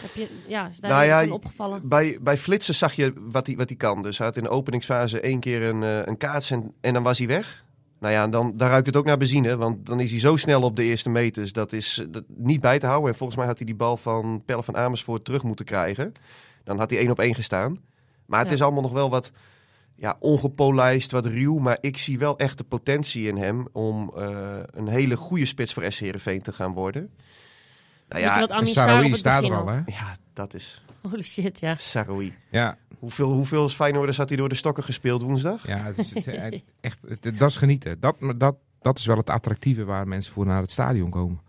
Heb 0.00 0.14
je, 0.14 0.28
ja, 0.46 0.68
is 0.68 0.78
daar 0.80 0.90
Nou 0.90 1.04
ja, 1.04 1.32
opgevallen? 1.32 1.88
Bij, 1.88 2.18
bij 2.20 2.36
Flitsen 2.36 2.74
zag 2.74 2.92
je 2.92 3.12
wat 3.16 3.46
hij 3.46 3.56
wat 3.56 3.68
hij 3.68 3.78
kan. 3.78 4.02
Dus 4.02 4.18
hij 4.18 4.26
had 4.26 4.36
in 4.36 4.42
de 4.42 4.48
openingsfase 4.48 5.20
één 5.20 5.40
keer 5.40 5.62
een, 5.62 5.82
eh, 5.82 6.06
een 6.06 6.16
kaats 6.16 6.50
en, 6.50 6.74
en 6.80 6.94
dan 6.94 7.02
was 7.02 7.18
hij 7.18 7.26
weg. 7.26 7.64
Nou 8.00 8.12
ja, 8.12 8.22
en 8.22 8.30
dan, 8.30 8.56
dan 8.56 8.68
ruikt 8.68 8.86
het 8.86 8.96
ook 8.96 9.04
naar 9.04 9.16
benzine. 9.18 9.56
Want 9.56 9.86
dan 9.86 10.00
is 10.00 10.10
hij 10.10 10.20
zo 10.20 10.36
snel 10.36 10.62
op 10.62 10.76
de 10.76 10.84
eerste 10.84 11.10
meters. 11.10 11.52
Dat 11.52 11.72
is 11.72 11.98
eh, 11.98 12.06
dat, 12.10 12.24
niet 12.28 12.60
bij 12.60 12.78
te 12.78 12.86
houden. 12.86 13.10
En 13.10 13.16
volgens 13.16 13.38
mij 13.38 13.46
had 13.48 13.56
hij 13.58 13.66
die 13.66 13.76
bal 13.76 13.96
van 13.96 14.42
Pelle 14.44 14.62
van 14.62 14.76
Amersfoort 14.76 15.24
terug 15.24 15.42
moeten 15.42 15.64
krijgen. 15.64 16.12
Dan 16.64 16.78
had 16.78 16.90
hij 16.90 16.98
één 16.98 17.10
op 17.10 17.18
één 17.18 17.34
gestaan. 17.34 17.78
Maar 18.26 18.38
het 18.40 18.48
Ja. 18.48 18.54
is 18.54 18.62
allemaal 18.62 18.82
nog 18.82 18.92
wel 18.92 19.10
wat... 19.10 19.30
ja, 19.94 20.16
ongepolijst, 20.20 21.12
wat 21.12 21.26
ruw. 21.26 21.58
Maar 21.58 21.78
ik 21.80 21.96
zie 21.98 22.18
wel 22.18 22.38
echt 22.38 22.58
de 22.58 22.64
potentie 22.64 23.26
in 23.28 23.36
hem 23.36 23.66
om 23.72 24.12
eh, 24.16 24.28
een 24.70 24.88
hele 24.88 25.16
goede 25.16 25.46
spits 25.46 25.72
voor 25.72 25.92
SC 25.92 26.00
Heerenveen 26.00 26.42
te 26.42 26.52
gaan 26.52 26.72
worden. 26.72 27.10
Nou 28.08 28.22
ja, 28.22 28.64
Saroui 28.64 29.14
staat 29.14 29.44
er 29.44 29.54
al, 29.56 29.66
hè? 29.66 29.80
ja, 29.86 30.16
dat 30.32 30.54
is 30.54 30.82
Holy 31.02 31.22
shit, 31.22 31.60
ja. 31.60 31.76
Saroui. 31.76 32.34
Ja, 32.50 32.78
Hoeveel, 32.98 33.32
hoeveel 33.32 33.68
Feyenoorders 33.68 34.16
had 34.16 34.28
hij 34.28 34.38
door 34.38 34.48
de 34.48 34.54
stokken 34.54 34.84
gespeeld 34.84 35.22
woensdag? 35.22 35.66
ja 35.66 35.76
het 35.76 35.98
is, 35.98 36.14
het- 36.24 36.62
echt, 36.80 36.98
het- 37.08 37.38
dat 37.38 37.48
is 37.50 37.56
genieten. 37.56 38.00
Dat, 38.00 38.20
maar 38.20 38.38
dat, 38.38 38.56
dat 38.80 38.98
is 38.98 39.06
wel 39.06 39.16
het 39.16 39.30
attractieve 39.30 39.84
waar 39.84 40.08
mensen 40.08 40.32
voor 40.32 40.46
naar 40.46 40.60
het 40.62 40.70
stadion 40.70 41.10
komen. 41.10 41.40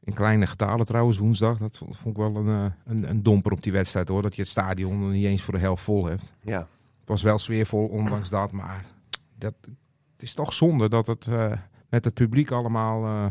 In 0.00 0.12
kleine 0.14 0.46
getalen 0.46 0.86
trouwens, 0.86 1.18
woensdag. 1.18 1.58
Dat 1.58 1.76
vond 1.78 1.96
vond 1.96 2.16
ik 2.16 2.22
wel 2.22 2.36
een, 2.36 2.48
eh, 2.64 2.72
een, 2.84 3.10
een 3.10 3.22
domper 3.22 3.52
op 3.52 3.62
die 3.62 3.72
wedstrijd 3.72 4.08
hoor. 4.08 4.22
Dat 4.22 4.34
je 4.34 4.40
het 4.40 4.50
stadion 4.50 5.10
niet 5.10 5.24
eens 5.24 5.42
voor 5.42 5.54
de 5.54 5.60
helft 5.60 5.82
vol 5.82 6.04
hebt. 6.06 6.32
Ja, 6.40 6.58
Het 7.00 7.08
was 7.08 7.22
wel 7.22 7.38
sfeervol, 7.38 7.86
ondanks 7.86 8.30
dat. 8.30 8.50
Maar 8.50 8.84
dat, 9.38 9.54
het 10.12 10.22
is 10.22 10.34
toch 10.34 10.52
zonde 10.52 10.88
dat 10.88 11.06
het 11.06 11.26
eh, 11.26 11.52
met 11.88 12.04
het 12.04 12.14
publiek 12.14 12.50
allemaal 12.50 13.04
eh, 13.04 13.26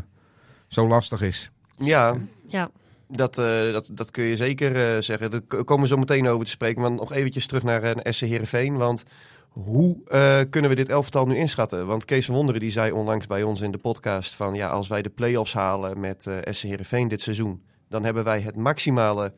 zo 0.68 0.86
lastig 0.88 1.22
is. 1.22 1.50
ja 1.76 2.16
Ja, 2.48 2.70
dat, 3.08 3.38
eh, 3.38 3.72
dat, 3.72 3.90
dat 3.92 4.10
kun 4.10 4.24
je 4.24 4.36
zeker 4.36 4.94
eh, 4.94 5.00
zeggen. 5.00 5.30
Daar 5.30 5.40
komen 5.64 5.80
we 5.82 5.86
zo 5.88 5.96
meteen 5.96 6.28
over 6.28 6.44
te 6.44 6.50
spreken. 6.50 6.82
Maar 6.82 6.92
nog 6.92 7.12
eventjes 7.12 7.46
terug 7.46 7.62
naar 7.62 7.84
uh, 7.84 8.12
SC 8.12 8.20
Heerenveen. 8.20 8.76
Want 8.76 9.04
hoe 9.48 9.98
eh, 10.08 10.40
kunnen 10.50 10.70
we 10.70 10.76
dit 10.76 10.88
elftal 10.88 11.26
nu 11.26 11.36
inschatten? 11.36 11.86
Want 11.86 12.04
Kees 12.04 12.26
Wonderen 12.26 12.60
die 12.60 12.70
zei 12.70 12.92
onlangs 12.92 13.26
bij 13.26 13.42
ons 13.42 13.60
in 13.60 13.70
de 13.70 13.78
podcast 13.78 14.34
van... 14.34 14.54
ja, 14.54 14.68
als 14.68 14.88
wij 14.88 15.02
de 15.02 15.10
play-offs 15.10 15.52
halen 15.52 16.00
met 16.00 16.26
eh 16.26 16.52
SC 16.52 16.62
Heerenveen 16.62 17.08
dit 17.08 17.22
seizoen... 17.22 17.62
dan 17.88 18.04
hebben 18.04 18.24
wij 18.24 18.40
het 18.40 18.56
maximale 18.56 19.32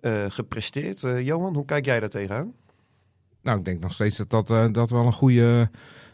eh, 0.00 0.24
gepresteerd. 0.28 1.02
Eh, 1.04 1.26
Johan, 1.26 1.54
hoe 1.54 1.64
kijk 1.64 1.84
jij 1.84 2.00
daar 2.00 2.08
tegenaan? 2.08 2.52
Nou, 3.42 3.58
ik 3.58 3.64
denk 3.64 3.80
nog 3.80 3.92
steeds 3.92 4.16
dat 4.16 4.30
dat, 4.30 4.50
eh, 4.50 4.72
dat 4.72 4.90
wel 4.90 5.06
een 5.06 5.12
goede 5.12 5.70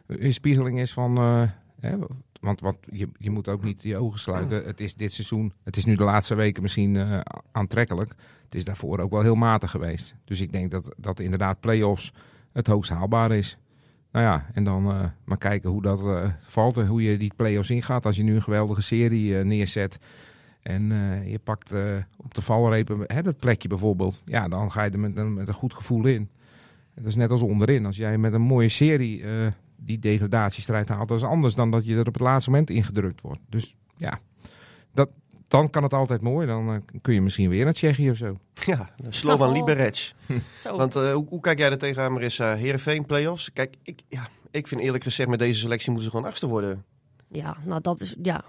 eh, 0.06 0.16
weerspiegeling 0.16 0.80
is 0.80 0.92
van... 0.92 1.16
eh, 1.16 1.42
hè, 1.80 1.96
want 2.42 2.60
wat, 2.60 2.76
je, 2.90 3.08
je 3.18 3.30
moet 3.30 3.48
ook 3.48 3.64
niet 3.64 3.82
je 3.82 3.96
ogen 3.96 4.18
sluiten. 4.18 4.64
Het 4.72 4.80
is 4.80 4.94
dit 4.94 5.12
seizoen, 5.12 5.52
het 5.64 5.76
is 5.76 5.84
nu 5.84 5.94
de 5.94 6.04
laatste 6.04 6.34
weken 6.34 6.62
misschien 6.62 6.96
eh, 6.96 7.20
aantrekkelijk. 7.52 8.10
Het 8.44 8.54
is 8.54 8.64
daarvoor 8.64 8.98
ook 8.98 9.10
wel 9.10 9.22
heel 9.22 9.34
matig 9.34 9.70
geweest. 9.70 10.14
Dus 10.24 10.40
ik 10.40 10.52
denk 10.52 10.70
dat, 10.70 10.94
dat 10.96 11.20
inderdaad 11.20 11.60
play-offs 11.60 12.12
het 12.52 12.66
hoogst 12.66 12.90
haalbaar 12.90 13.30
is. 13.32 13.58
Nou 14.12 14.24
ja, 14.26 14.46
en 14.52 14.64
dan 14.64 14.90
eh, 14.90 15.04
maar 15.24 15.38
kijken 15.38 15.70
hoe 15.70 15.82
dat 15.82 16.00
eh, 16.06 16.24
valt 16.40 16.76
en 16.76 16.86
hoe 16.86 17.02
je 17.02 17.16
die 17.16 17.32
play-offs 17.36 17.70
ingaat. 17.70 18.06
Als 18.06 18.16
je 18.16 18.22
nu 18.22 18.34
een 18.34 18.42
geweldige 18.42 18.82
serie 18.82 19.34
neerzet 19.34 19.98
en 20.62 20.82
je 21.26 21.38
pakt 21.44 21.72
op 22.16 22.34
de 22.34 22.42
valrepen 22.42 22.98
hè, 23.06 23.22
dat 23.22 23.38
plekje 23.38 23.68
bijvoorbeeld. 23.68 24.22
Ja, 24.24 24.48
dan 24.48 24.72
ga 24.72 24.82
je 24.82 24.90
er 24.90 24.98
met, 24.98 25.16
een- 25.16 25.34
met 25.34 25.48
een 25.48 25.54
goed 25.54 25.74
gevoel 25.74 26.06
in. 26.06 26.28
Dat 26.94 27.04
is 27.04 27.16
net 27.16 27.30
als 27.30 27.42
onderin. 27.42 27.86
Als 27.86 27.96
jij 27.96 28.18
met 28.18 28.32
een 28.32 28.40
mooie 28.40 28.68
serie 28.68 29.24
die 29.84 29.98
degradatiestrijd 29.98 30.88
haalt, 30.88 31.08
dat 31.08 31.18
is 31.18 31.24
anders 31.24 31.54
dan 31.54 31.70
dat 31.70 31.86
je 31.86 31.94
er 31.94 32.06
op 32.06 32.12
het 32.12 32.22
laatste 32.22 32.50
moment 32.50 32.70
ingedrukt 32.70 33.20
wordt. 33.20 33.40
Dus 33.48 33.74
ja, 33.96 34.20
dat, 34.92 35.10
dan 35.48 35.70
kan 35.70 35.82
het 35.82 35.94
altijd 35.94 36.20
mooi. 36.20 36.46
Dan 36.46 36.72
eh, 36.72 36.98
kun 37.00 37.14
je 37.14 37.20
misschien 37.20 37.48
weer 37.48 37.64
naar 37.64 37.72
Tsjechië 37.72 38.10
of 38.10 38.16
zo. 38.16 38.38
Ja, 38.54 38.90
Slovan 39.08 39.48
Oh. 39.48 39.54
Liberec. 39.54 40.12
zo. 40.62 40.76
Want 40.76 40.96
eh, 40.96 41.12
hoe, 41.12 41.26
hoe 41.28 41.40
kijk 41.40 41.58
jij 41.58 41.70
er 41.70 41.78
tegenaan, 41.78 42.12
Marissa? 42.12 42.54
Heerenveen, 42.54 43.06
play-offs? 43.06 43.52
Kijk, 43.52 43.76
ik, 43.82 44.00
ja, 44.08 44.28
ik 44.50 44.66
vind 44.66 44.80
eerlijk 44.80 45.04
gezegd 45.04 45.28
met 45.28 45.38
deze 45.38 45.60
selectie 45.60 45.90
moeten 45.90 46.04
ze 46.04 46.16
gewoon 46.16 46.30
achtste 46.30 46.46
worden. 46.46 46.84
Ja, 47.28 47.56
nou 47.64 47.80
dat 47.80 48.00
is, 48.00 48.14
ja, 48.22 48.44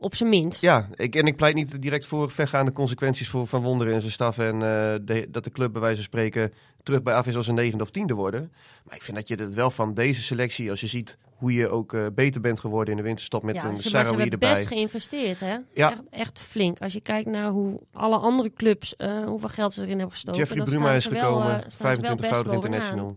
op 0.00 0.14
zijn 0.14 0.28
minst. 0.28 0.60
Ja, 0.60 0.88
ik, 0.94 1.14
en 1.14 1.26
ik 1.26 1.36
pleit 1.36 1.54
niet 1.54 1.82
direct 1.82 2.06
voor 2.06 2.30
vergaande 2.30 2.72
consequenties 2.72 3.28
voor 3.28 3.46
Van 3.46 3.62
Wonderen 3.62 3.94
en 3.94 4.00
zijn 4.00 4.12
staf. 4.12 4.38
En 4.38 4.54
eh, 4.54 4.94
de- 5.02 5.26
dat 5.28 5.44
de 5.44 5.50
club 5.50 5.72
bij 5.72 5.80
wijze 5.80 5.96
van 5.96 6.04
spreken 6.04 6.52
terug 6.82 7.02
bij 7.02 7.14
af 7.14 7.26
is 7.26 7.36
als 7.36 7.46
een 7.46 7.54
negende 7.54 7.84
of 7.84 7.90
tiende 7.90 8.14
worden. 8.14 8.52
Maar 8.84 8.94
ik 8.96 9.02
vind 9.02 9.16
dat 9.16 9.28
je 9.28 9.34
het 9.34 9.54
wel 9.54 9.70
van 9.70 9.94
deze 9.94 10.22
selectie, 10.22 10.70
als 10.70 10.80
je 10.80 10.86
ziet 10.86 11.18
hoe 11.36 11.52
je 11.52 11.68
ook 11.68 11.94
eh, 11.94 12.06
beter 12.14 12.40
bent 12.40 12.60
geworden 12.60 12.90
in 12.90 12.96
de 12.96 13.02
winterstop 13.06 13.42
met 13.42 13.54
ja, 13.54 13.60
een 13.60 13.66
ze, 13.66 13.72
maar 13.72 13.82
ze 13.82 13.88
Sarawi 13.88 14.10
hebben 14.22 14.30
erbij. 14.32 14.52
best 14.52 14.66
geïnvesteerd, 14.66 15.40
hè? 15.40 15.56
Ja. 15.74 15.90
Echt, 15.90 16.00
echt 16.10 16.38
flink. 16.40 16.78
Als 16.80 16.92
je 16.92 17.00
kijkt 17.00 17.28
naar 17.28 17.48
hoe 17.48 17.80
alle 17.92 18.16
andere 18.16 18.52
clubs, 18.52 18.96
eh, 18.96 19.24
hoeveel 19.24 19.48
geld 19.48 19.72
ze 19.72 19.80
erin 19.80 19.92
hebben 19.92 20.10
gestoken. 20.10 20.40
Jeffrey 20.40 20.64
Bruma 20.64 20.92
is 20.92 21.06
gekomen, 21.06 21.64
eh, 21.64 21.70
staan 21.70 21.94
ze 21.94 22.00
wel 22.00 22.14
best 22.14 22.26
25-voudig 22.26 22.52
bovenaan. 22.52 22.80
international. 22.80 23.16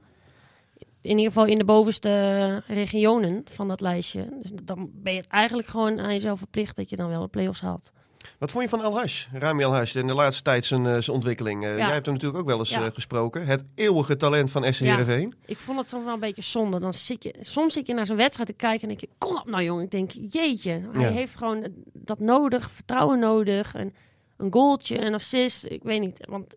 In 1.04 1.10
ieder 1.18 1.26
geval 1.26 1.46
in 1.46 1.58
de 1.58 1.63
bovenste 1.66 2.63
regionen 2.68 3.42
van 3.52 3.68
dat 3.68 3.82
lijstje. 3.82 4.28
Dus 4.42 4.52
dan 4.63 4.89
ben 4.94 5.13
je 5.13 5.24
eigenlijk 5.30 5.68
gewoon 5.68 6.00
aan 6.00 6.12
jezelf 6.13 6.38
verplicht 6.38 6.76
dat 6.76 6.89
je 6.89 6.96
dan 6.96 7.10
wel 7.10 7.22
de 7.22 7.28
play-offs 7.28 7.62
haalt. 7.62 7.92
Wat 8.39 8.52
vond 8.52 8.63
je 8.63 8.70
van 8.70 8.82
Al 8.82 8.98
Hash, 9.00 9.28
Rami 9.34 9.63
Al 9.63 9.74
Hash, 9.76 9.96
in 9.96 10.08
de 10.08 10.13
laatste 10.13 10.44
tijd 10.44 10.66
zijn, 10.66 10.86
eh, 10.86 10.92
zijn 10.92 11.16
ontwikkeling? 11.16 11.63
Eh, 11.63 11.70
Ja. 11.70 11.78
Jij 11.78 11.94
hebt 11.94 12.06
hem 12.06 12.16
natuurlijk 12.16 12.42
ook 12.42 12.48
wel 12.50 12.60
eens 12.60 12.70
Ja. 12.70 12.86
eh, 12.86 12.92
gesproken. 12.92 13.46
Het 13.46 13.63
eeuwige 13.76 14.16
talent 14.16 14.52
van 14.52 14.74
SC 14.74 14.80
Ja. 14.80 14.86
Heerenveen. 14.89 15.34
Ik 15.46 15.58
vond 15.58 15.80
het 15.80 15.88
soms 15.88 16.04
wel 16.04 16.13
een 16.13 16.20
beetje 16.20 16.42
zonde. 16.42 16.80
Dan 16.80 16.94
zit 16.94 17.24
je, 17.24 17.36
soms 17.39 17.74
zit 17.74 17.88
je 17.88 17.94
naar 17.94 18.06
zo'n 18.06 18.16
wedstrijd 18.16 18.50
te 18.50 18.56
kijken 18.56 18.82
en 18.82 18.88
denk 18.88 19.00
je, 19.00 19.10
kom 19.18 19.38
op 19.38 19.50
nou 19.50 19.63
jongen. 19.63 19.84
Ik 19.84 19.92
denk, 19.92 20.12
jeetje, 20.12 20.72
hij 20.94 21.04
Ja. 21.06 21.12
heeft 21.12 21.38
gewoon 21.38 21.68
dat 21.94 22.20
nodig, 22.20 22.72
vertrouwen 22.72 23.20
nodig. 23.20 23.74
En 23.76 23.94
een 24.38 24.54
goaltje, 24.54 25.02
een 25.02 25.13
assist, 25.13 25.66
ik 25.66 25.84
weet 25.84 26.00
niet. 26.00 26.26
Want 26.30 26.56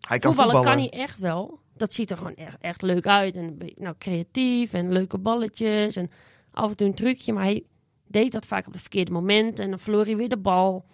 Hij 0.00 0.18
kan 0.18 0.34
voetballen 0.34 0.54
voetballen. 0.54 0.80
kan 0.88 0.90
hij 0.90 1.00
echt 1.02 1.18
wel. 1.18 1.58
Dat 1.76 1.92
ziet 1.92 2.10
er 2.10 2.16
gewoon 2.16 2.34
echt, 2.34 2.56
echt 2.60 2.82
leuk 2.82 3.06
uit. 3.06 3.34
En 3.36 3.58
nou, 3.76 3.94
creatief 3.98 4.72
en 4.72 4.92
leuke 4.92 5.18
balletjes. 5.18 5.96
En 5.96 6.10
af 6.50 6.70
en 6.70 6.76
toe 6.76 6.86
een 6.86 6.94
trucje. 6.94 7.32
Maar 7.32 7.44
hij 7.44 7.64
deed 8.06 8.32
dat 8.32 8.46
vaak 8.46 8.66
op 8.66 8.72
het 8.72 8.80
verkeerde 8.80 9.12
moment. 9.12 9.58
En 9.58 9.70
dan 9.70 9.78
verloor 9.78 10.04
hij 10.04 10.16
weer 10.16 10.28
de 10.28 10.36
bal. 10.36 10.84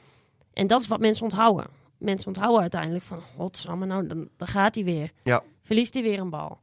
En 0.53 0.66
dat 0.66 0.81
is 0.81 0.88
wat 0.88 1.01
mensen 1.01 1.25
onthouden. 1.25 1.66
Mensen 1.99 2.27
onthouden 2.29 2.61
uiteindelijk 2.61 3.05
van... 3.05 3.19
Godsamme, 3.37 3.87
nou, 3.87 4.07
dan, 4.07 4.29
dan 4.37 4.49
gaat 4.49 4.75
hij 4.75 4.85
weer. 4.85 5.11
Ja. 5.23 5.43
Verliest 5.62 5.95
hij 5.95 6.03
weer 6.03 6.19
een 6.19 6.31
bal. 6.31 6.59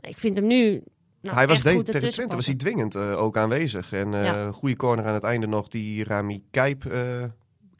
Ik 0.00 0.16
vind 0.18 0.36
hem 0.36 0.46
nu... 0.46 0.82
Nou, 1.20 1.36
hij 1.36 1.46
was 1.46 1.62
tegen 1.62 1.84
Twente 1.84 2.06
was 2.06 2.16
hij 2.16 2.26
passen. 2.26 2.56
dwingend 2.56 2.94
eh, 2.94 3.22
ook 3.22 3.36
aanwezig. 3.36 3.92
En 3.92 4.14
eh 4.14 4.24
Ja. 4.24 4.52
goede 4.52 4.76
corner 4.76 5.04
aan 5.04 5.14
het 5.14 5.24
einde 5.24 5.46
nog 5.46 5.68
die 5.68 6.04
Rami 6.04 6.42
Kijp 6.50 6.84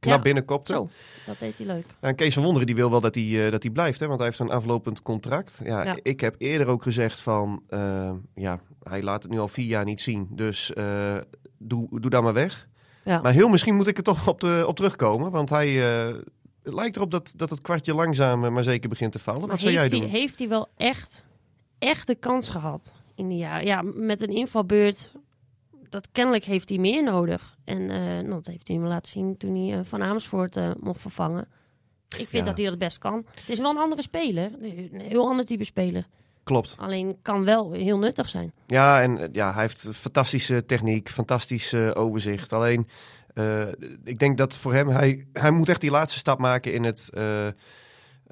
knap 0.05 0.17
Ja, 0.17 0.23
binnenkopte. 0.23 0.73
Zo, 0.73 0.88
dat 1.27 1.38
deed 1.38 1.59
hij 1.59 1.67
leuk. 1.67 1.87
En 2.01 2.14
Kees 2.14 2.35
van 2.35 2.43
Wonderen 2.43 2.67
die 2.67 2.77
wil 2.77 2.90
wel 2.90 3.01
dat 3.01 3.14
hij, 3.14 3.45
eh, 3.45 3.51
dat 3.51 3.62
hij 3.62 3.73
blijft, 3.73 4.01
hè, 4.01 4.07
want 4.07 4.19
hij 4.19 4.29
heeft 4.29 4.40
een 4.40 4.51
aflopend 4.51 5.03
contract. 5.03 5.61
Ja, 5.64 5.85
Ja. 5.85 5.97
Ik 6.03 6.21
heb 6.21 6.35
eerder 6.38 6.67
ook 6.67 6.83
gezegd 6.83 7.21
van, 7.21 7.62
eh, 7.69 8.11
ja, 8.35 8.61
hij 8.83 9.03
laat 9.03 9.23
het 9.23 9.33
nu 9.33 9.38
al 9.38 9.49
vier 9.49 9.67
jaar 9.67 9.85
niet 9.85 10.01
zien. 10.01 10.29
Dus 10.31 10.73
eh, 10.73 11.17
doe, 11.59 12.01
doe 12.01 12.11
dan 12.11 12.23
maar 12.23 12.33
weg. 12.33 12.69
Ja. 13.05 13.21
Maar 13.21 13.33
heel 13.33 13.49
misschien 13.49 13.75
moet 13.75 13.87
ik 13.87 13.97
er 13.97 14.03
toch 14.03 14.29
op, 14.29 14.40
de, 14.40 14.64
op 14.67 14.77
terugkomen, 14.77 15.31
want 15.31 15.51
hij... 15.51 15.69
het 16.62 16.75
lijkt 16.75 16.97
erop 16.97 17.11
dat, 17.11 17.33
dat 17.37 17.51
het 17.51 17.61
kwartje 17.61 17.95
langzaam 17.95 18.53
maar 18.53 18.62
zeker 18.62 18.88
begint 18.88 19.12
te 19.12 19.19
vallen. 19.19 19.40
Maar 19.40 19.51
Wat 19.51 19.61
zou 19.61 19.73
jij 19.73 19.88
doen? 19.88 20.01
hij, 20.01 20.09
heeft 20.09 20.38
hij 20.38 20.49
wel 20.49 20.69
echt, 20.77 21.25
echt 21.79 22.07
de 22.07 22.14
kans 22.14 22.49
gehad 22.49 22.93
in 23.14 23.29
die 23.29 23.38
jaren? 23.38 23.67
Ja, 23.67 23.83
met 23.83 24.21
een 24.23 24.35
invalbeurt, 24.35 25.12
dat 25.94 26.09
kennelijk 26.12 26.44
heeft 26.44 26.68
hij 26.68 26.78
meer 26.78 27.02
nodig. 27.02 27.57
En 27.64 27.90
eh, 27.90 27.98
nou, 27.98 28.28
dat 28.28 28.46
heeft 28.46 28.68
hij 28.68 28.76
me 28.76 28.88
laten 28.88 29.12
zien 29.12 29.37
toen 29.37 29.54
hij 29.57 29.78
eh, 29.78 29.85
Van 29.85 30.02
Amersfoort 30.02 30.57
eh, 30.57 30.70
mocht 30.80 31.00
vervangen. 31.00 31.48
Ik 32.09 32.28
vind 32.28 32.33
Ja. 32.33 32.44
dat 32.44 32.59
hij 32.59 32.66
dat 32.68 32.78
best 32.78 32.98
kan. 32.98 33.26
Het 33.35 33.48
is 33.48 33.59
wel 33.59 33.70
een 33.70 33.76
andere 33.76 34.02
speler. 34.02 34.50
Een 34.62 35.00
heel 35.00 35.28
ander 35.28 35.44
type 35.44 35.64
speler. 35.64 36.07
Klopt. 36.44 36.76
Alleen 36.78 37.16
kan 37.22 37.44
wel 37.44 37.72
heel 37.72 37.98
nuttig 37.98 38.28
zijn. 38.28 38.52
Ja, 38.66 39.02
en 39.02 39.28
ja, 39.33 39.52
hij 39.52 39.62
heeft 39.62 39.88
fantastische 39.92 40.64
techniek, 40.66 41.09
fantastisch 41.09 41.72
eh, 41.72 41.90
overzicht. 41.94 42.52
Alleen, 42.52 42.88
eh, 43.35 43.68
ik 44.04 44.18
denk 44.18 44.38
dat 44.38 44.57
voor 44.57 44.72
hem, 44.72 44.88
hij, 44.88 45.26
hij 45.33 45.50
moet 45.50 45.68
echt 45.68 45.80
die 45.80 45.90
laatste 45.90 46.18
stap 46.18 46.38
maken 46.38 46.72
in 46.72 46.85
het 46.85 47.11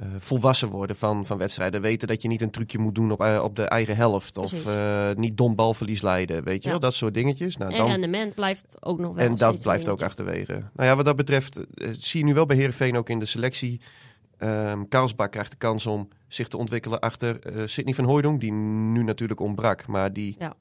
eh, 0.02 0.08
volwassen 0.18 0.68
worden 0.68 0.96
van, 0.96 1.26
van 1.26 1.38
wedstrijden. 1.38 1.80
Weten 1.80 2.08
dat 2.08 2.22
je 2.22 2.28
niet 2.28 2.40
een 2.42 2.50
trucje 2.50 2.78
moet 2.78 2.94
doen 2.94 3.12
op, 3.12 3.20
eh, 3.20 3.40
op 3.44 3.56
de 3.56 3.62
eigen 3.64 3.96
helft. 3.96 4.36
Of 4.36 4.66
eh, 4.66 5.10
niet 5.14 5.36
dom 5.36 5.54
balverlies 5.54 6.02
leiden, 6.02 6.44
weet 6.44 6.62
je 6.62 6.68
Ja. 6.68 6.70
wel. 6.70 6.80
Dat 6.80 6.94
soort 6.94 7.14
dingetjes. 7.14 7.56
Nou, 7.56 7.72
en 7.72 7.78
dan, 7.78 7.88
rendement 7.88 8.34
blijft 8.34 8.76
ook 8.80 8.98
nog 8.98 9.14
wel. 9.14 9.24
en 9.24 9.34
dat 9.34 9.60
blijft 9.60 9.88
ook 9.88 10.02
achterwege. 10.02 10.52
Nou 10.52 10.88
ja, 10.88 10.96
wat 10.96 11.04
dat 11.04 11.16
betreft 11.16 11.60
zie 11.98 12.20
je 12.20 12.26
nu 12.26 12.34
wel 12.34 12.46
bij 12.46 12.56
Heerenveen 12.56 12.96
ook 12.96 13.08
in 13.08 13.18
de 13.18 13.24
selectie. 13.24 13.80
Ehm 14.38 14.82
Karlsbak 14.88 15.30
krijgt 15.32 15.50
de 15.50 15.56
kans 15.56 15.86
om 15.86 16.08
zich 16.28 16.48
te 16.48 16.56
ontwikkelen 16.56 17.00
achter 17.00 17.38
Sidney 17.68 17.94
van 17.94 18.04
Hooijdonk, 18.04 18.40
die 18.40 18.52
nu 18.52 19.02
natuurlijk 19.02 19.40
ontbrak, 19.40 19.86
maar 19.86 20.12
die 20.12 20.36
Ja. 20.38 20.54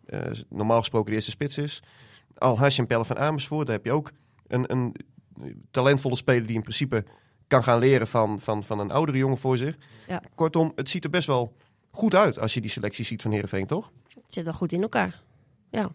normaal 0.49 0.79
gesproken 0.79 1.09
de 1.09 1.15
eerste 1.15 1.31
spits 1.31 1.57
is. 1.57 1.83
Al 2.37 2.57
Hash 2.59 2.79
en 2.79 2.87
Pelle 2.87 3.05
van 3.05 3.17
Amersfoort, 3.17 3.67
daar 3.67 3.75
heb 3.75 3.85
je 3.85 3.91
ook 3.91 4.11
een, 4.47 4.71
een 4.71 4.95
talentvolle 5.71 6.15
speler 6.15 6.45
die 6.45 6.55
in 6.55 6.61
principe 6.61 7.03
kan 7.51 7.63
gaan 7.63 7.79
leren 7.79 8.07
van, 8.07 8.39
van, 8.39 8.63
van 8.63 8.79
een 8.79 8.91
oudere 8.91 9.17
jongen 9.17 9.37
voor 9.37 9.57
zich. 9.57 9.77
Ja. 10.07 10.21
Kortom, 10.35 10.71
het 10.75 10.89
ziet 10.89 11.03
er 11.03 11.09
best 11.09 11.27
wel 11.27 11.53
goed 11.91 12.15
uit 12.15 12.39
als 12.39 12.53
je 12.53 12.61
die 12.61 12.69
selectie 12.69 13.05
ziet 13.05 13.21
van 13.21 13.31
Heerenveen, 13.31 13.67
toch? 13.67 13.91
Het 14.07 14.33
zit 14.33 14.45
wel 14.45 14.53
goed 14.53 14.71
in 14.71 14.81
elkaar. 14.81 15.21
Ja. 15.69 15.89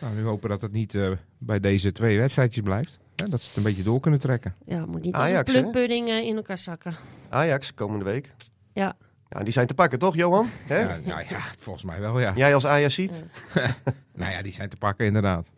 Nou, 0.00 0.16
we 0.16 0.22
hopen 0.22 0.48
dat 0.48 0.60
het 0.60 0.72
niet 0.72 0.94
eh, 0.94 1.10
bij 1.38 1.60
deze 1.60 1.92
twee 1.92 2.18
wedstrijdjes 2.18 2.62
blijft. 2.62 2.98
Hè, 3.16 3.28
dat 3.28 3.40
ze 3.40 3.48
het 3.48 3.56
een 3.56 3.62
beetje 3.62 3.82
door 3.82 4.00
kunnen 4.00 4.20
trekken. 4.20 4.54
Ja, 4.66 4.86
moet 4.86 5.02
niet 5.02 5.14
Ajax, 5.14 5.54
als 5.54 5.74
een 5.74 6.08
eh, 6.08 6.26
in 6.26 6.36
elkaar 6.36 6.58
zakken. 6.58 6.94
Ajax, 7.28 7.74
komende 7.74 8.04
week. 8.04 8.34
Ja. 8.72 8.96
Nou, 9.28 9.44
die 9.44 9.52
zijn 9.52 9.66
te 9.66 9.74
pakken, 9.74 9.98
toch, 9.98 10.14
Johan? 10.14 10.46
Hè? 10.66 10.78
Ja, 10.78 10.98
nou 11.04 11.24
ja, 11.28 11.40
volgens 11.58 11.84
mij 11.84 12.00
wel, 12.00 12.20
ja. 12.20 12.32
Jij 12.34 12.54
als 12.54 12.66
Ajax 12.66 12.94
ziet. 12.94 13.24
Nou 14.14 14.32
ja, 14.32 14.42
die 14.42 14.52
zijn 14.52 14.68
te 14.68 14.76
pakken 14.76 15.06
inderdaad. 15.06 15.50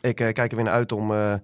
Ik 0.00 0.20
eh, 0.20 0.32
kijk 0.32 0.50
er 0.50 0.56
weer 0.56 0.64
naar 0.64 0.74
uit 0.74 0.92
om 0.92 1.12
eh, 1.12 1.34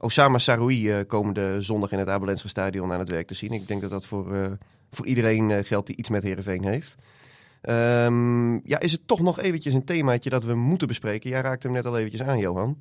Osama 0.00 0.38
Saroui 0.38 0.90
eh, 0.90 1.06
komende 1.06 1.60
zondag 1.60 1.92
in 1.92 1.98
het 1.98 2.08
Abelense 2.08 2.48
Stadion 2.48 2.92
aan 2.92 2.98
het 2.98 3.10
werk 3.10 3.26
te 3.26 3.34
zien. 3.34 3.52
Ik 3.52 3.66
denk 3.68 3.80
dat 3.80 3.90
dat 3.90 4.06
voor, 4.06 4.34
eh, 4.34 4.46
voor 4.90 5.06
iedereen 5.06 5.50
eh, 5.50 5.64
geldt 5.64 5.86
die 5.86 5.96
iets 5.96 6.08
met 6.08 6.22
Heerenveen 6.22 6.64
heeft. 6.64 6.96
Ehm, 7.60 8.52
ja, 8.54 8.78
is 8.80 8.92
het 8.92 9.00
toch 9.06 9.20
nog 9.20 9.40
eventjes 9.40 9.74
een 9.74 9.84
themaatje 9.84 10.30
dat 10.30 10.44
we 10.44 10.54
moeten 10.54 10.88
bespreken? 10.88 11.30
Jij 11.30 11.40
raakte 11.40 11.66
hem 11.66 11.76
net 11.76 11.86
al 11.86 11.98
eventjes 11.98 12.22
aan, 12.22 12.38
Johan. 12.38 12.78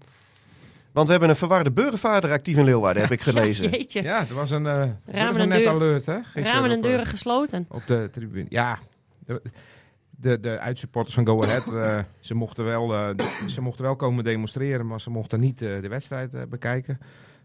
Want 0.91 1.05
we 1.05 1.11
hebben 1.11 1.29
een 1.29 1.35
verwarde 1.35 1.71
burgervader 1.71 2.31
actief 2.31 2.57
in 2.57 2.63
Leeuwarden, 2.63 3.01
heb 3.01 3.11
ik 3.11 3.21
gelezen. 3.31 3.63
Ja, 3.63 3.69
jeetje. 3.69 4.01
Ja, 4.03 4.19
er 4.29 4.35
was 4.35 4.51
een 4.51 4.65
uh, 4.65 4.83
Ramen 5.05 5.41
en 5.41 5.47
net 5.47 5.57
deur- 5.59 5.69
alert, 5.69 6.05
hè? 6.05 6.15
gisteren 6.23 6.51
Ramen 6.51 6.69
en 6.71 6.77
op, 6.77 6.83
deuren 6.83 7.05
gesloten. 7.05 7.65
op 7.69 7.81
de 7.87 8.09
tribune. 8.11 8.45
Ja, 8.49 8.79
de, 10.21 10.39
de, 10.39 10.59
uitsupporters 10.59 11.15
van 11.15 11.25
Go 11.25 11.43
Ahead, 11.43 11.73
eh, 11.73 11.99
ze, 12.19 12.33
mochten 12.35 12.65
wel, 12.65 12.93
eh, 12.93 13.09
ze 13.47 13.61
mochten 13.61 13.83
wel 13.85 13.95
komen 13.95 14.23
demonstreren, 14.23 14.87
maar 14.87 15.01
ze 15.01 15.09
mochten 15.09 15.39
niet 15.39 15.61
eh, 15.61 15.81
de 15.81 15.87
wedstrijd 15.87 16.33
eh, 16.33 16.41
bekijken. 16.49 16.97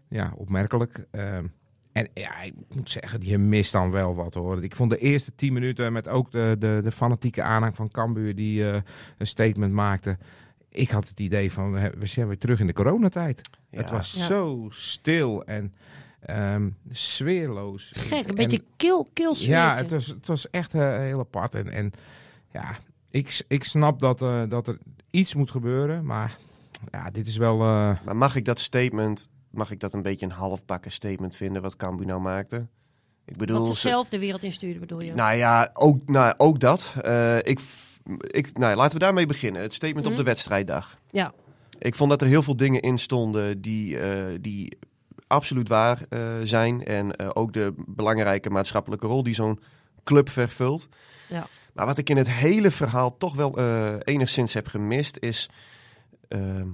Ja, 0.09 0.33
opmerkelijk. 0.35 1.05
Ehm, 1.11 1.45
en 1.91 2.07
ja, 2.13 2.41
ik 2.41 2.53
moet 2.75 2.89
zeggen, 2.89 3.19
die 3.19 3.37
mist 3.37 3.71
dan 3.71 3.91
wel 3.91 4.15
wat 4.15 4.33
hoor. 4.33 4.63
Ik 4.63 4.75
vond 4.75 4.89
de 4.89 4.97
eerste 4.97 5.35
tien 5.35 5.53
minuten 5.53 5.93
met 5.93 6.07
ook 6.07 6.31
de, 6.31 6.55
de, 6.59 6.79
de 6.83 6.91
fanatieke 6.91 7.41
aanhang 7.41 7.75
van 7.75 7.89
Cambuur 7.91 8.35
die 8.35 8.69
eh, 8.71 8.81
een 9.17 9.27
statement 9.27 9.73
maakte. 9.73 10.17
Ik 10.69 10.89
had 10.89 11.07
het 11.07 11.19
idee 11.19 11.51
van, 11.51 11.71
we 11.71 11.91
we 11.97 12.05
zijn 12.05 12.27
weer 12.27 12.37
terug 12.37 12.59
in 12.59 12.67
de 12.67 12.73
coronatijd. 12.73 13.41
Ja. 13.69 13.77
Het 13.77 13.89
was 13.91 14.13
Ja. 14.13 14.25
zo 14.25 14.67
stil 14.69 15.43
en 15.45 15.73
ehm, 16.19 16.69
sfeerloos. 16.91 17.91
Gek, 17.95 18.21
een 18.23 18.27
En- 18.27 18.35
beetje 18.35 18.63
kil, 18.75 19.07
kil 19.13 19.35
ja, 19.37 19.75
het 19.75 19.91
was, 19.91 20.07
het 20.07 20.27
was 20.27 20.49
echt 20.49 20.73
heel 20.73 21.19
apart. 21.19 21.55
En, 21.55 21.71
en 21.71 21.91
ja, 22.55 22.75
ik, 23.09 23.43
ik 23.47 23.63
snap 23.63 23.99
dat, 23.99 24.21
eh, 24.21 24.41
dat 24.49 24.67
er 24.67 24.77
iets 25.11 25.33
moet 25.35 25.51
gebeuren. 25.51 26.05
Maar 26.05 26.37
ja, 26.91 27.09
dit 27.11 27.27
is 27.27 27.37
wel... 27.37 27.53
eh, 27.61 27.97
Maar 28.05 28.15
mag 28.15 28.35
ik 28.35 28.45
dat 28.45 28.59
statement, 28.59 29.29
mag 29.51 29.71
ik 29.71 29.79
dat 29.79 29.93
een 29.93 30.01
beetje 30.01 30.25
een 30.25 30.31
halfbakken 30.31 30.91
statement 30.91 31.35
vinden 31.35 31.61
wat 31.61 31.75
Cambuur 31.75 32.05
nou 32.07 32.21
maakte? 32.21 32.67
Ik 33.25 33.37
bedoel, 33.37 33.57
Wat 33.57 33.67
ze 33.67 33.73
ze- 33.73 33.79
zelf 33.79 34.09
de 34.09 34.19
wereld 34.19 34.43
instuurden, 34.43 34.79
bedoel 34.79 34.99
je? 35.01 35.13
Nou 35.13 35.35
ja, 35.37 35.69
ook, 35.73 36.07
nou, 36.07 36.33
ook 36.37 36.59
dat. 36.59 36.95
Eh, 37.01 37.37
ik, 37.37 37.59
ik, 38.19 38.57
nou, 38.57 38.75
laten 38.75 38.93
we 38.97 39.03
daarmee 39.03 39.25
beginnen. 39.25 39.61
Het 39.61 39.73
statement 39.73 40.05
op 40.05 40.11
Mhm. 40.11 40.21
de 40.21 40.27
wedstrijddag. 40.27 40.97
Ja. 41.11 41.33
Ik 41.79 41.95
vond 41.95 42.09
dat 42.09 42.21
er 42.21 42.27
heel 42.27 42.43
veel 42.43 42.55
dingen 42.55 42.81
in 42.81 42.97
stonden 42.97 43.61
die, 43.61 43.99
eh, 43.99 44.37
die 44.41 44.77
absoluut 45.27 45.69
waar 45.69 46.01
eh, 46.09 46.19
zijn. 46.43 46.83
En 46.85 47.15
eh, 47.15 47.29
ook 47.33 47.53
de 47.53 47.73
belangrijke 47.87 48.49
maatschappelijke 48.49 49.07
rol 49.07 49.23
die 49.23 49.33
zo'n 49.33 49.59
club 50.03 50.29
vervult. 50.29 50.87
Ja. 51.29 51.47
Maar 51.75 51.85
wat 51.85 51.97
ik 51.97 52.09
in 52.09 52.17
het 52.17 52.29
hele 52.29 52.71
verhaal 52.71 53.17
toch 53.17 53.35
wel 53.35 53.57
eh, 53.57 53.93
enigszins 54.03 54.53
heb 54.53 54.67
gemist, 54.67 55.17
is 55.19 55.49
ehm 56.27 56.67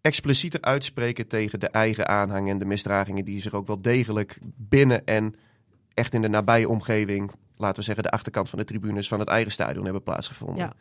explicieter 0.00 0.60
uitspreken 0.60 1.28
tegen 1.28 1.60
de 1.60 1.68
eigen 1.68 2.08
aanhang 2.08 2.48
en 2.48 2.58
de 2.58 2.64
misdragingen 2.64 3.24
die 3.24 3.40
zich 3.40 3.54
ook 3.54 3.66
wel 3.66 3.82
degelijk 3.82 4.38
binnen 4.56 5.06
en 5.06 5.34
echt 5.94 6.14
in 6.14 6.22
de 6.22 6.28
nabije 6.28 6.68
omgeving, 6.68 7.30
laten 7.56 7.76
we 7.76 7.82
zeggen 7.82 8.02
de 8.02 8.10
achterkant 8.10 8.48
van 8.48 8.58
de 8.58 8.64
tribunes 8.64 9.08
van 9.08 9.18
het 9.18 9.28
eigen 9.28 9.52
stadion 9.52 9.84
hebben 9.84 10.02
plaatsgevonden. 10.02 10.64
Ja. 10.64 10.72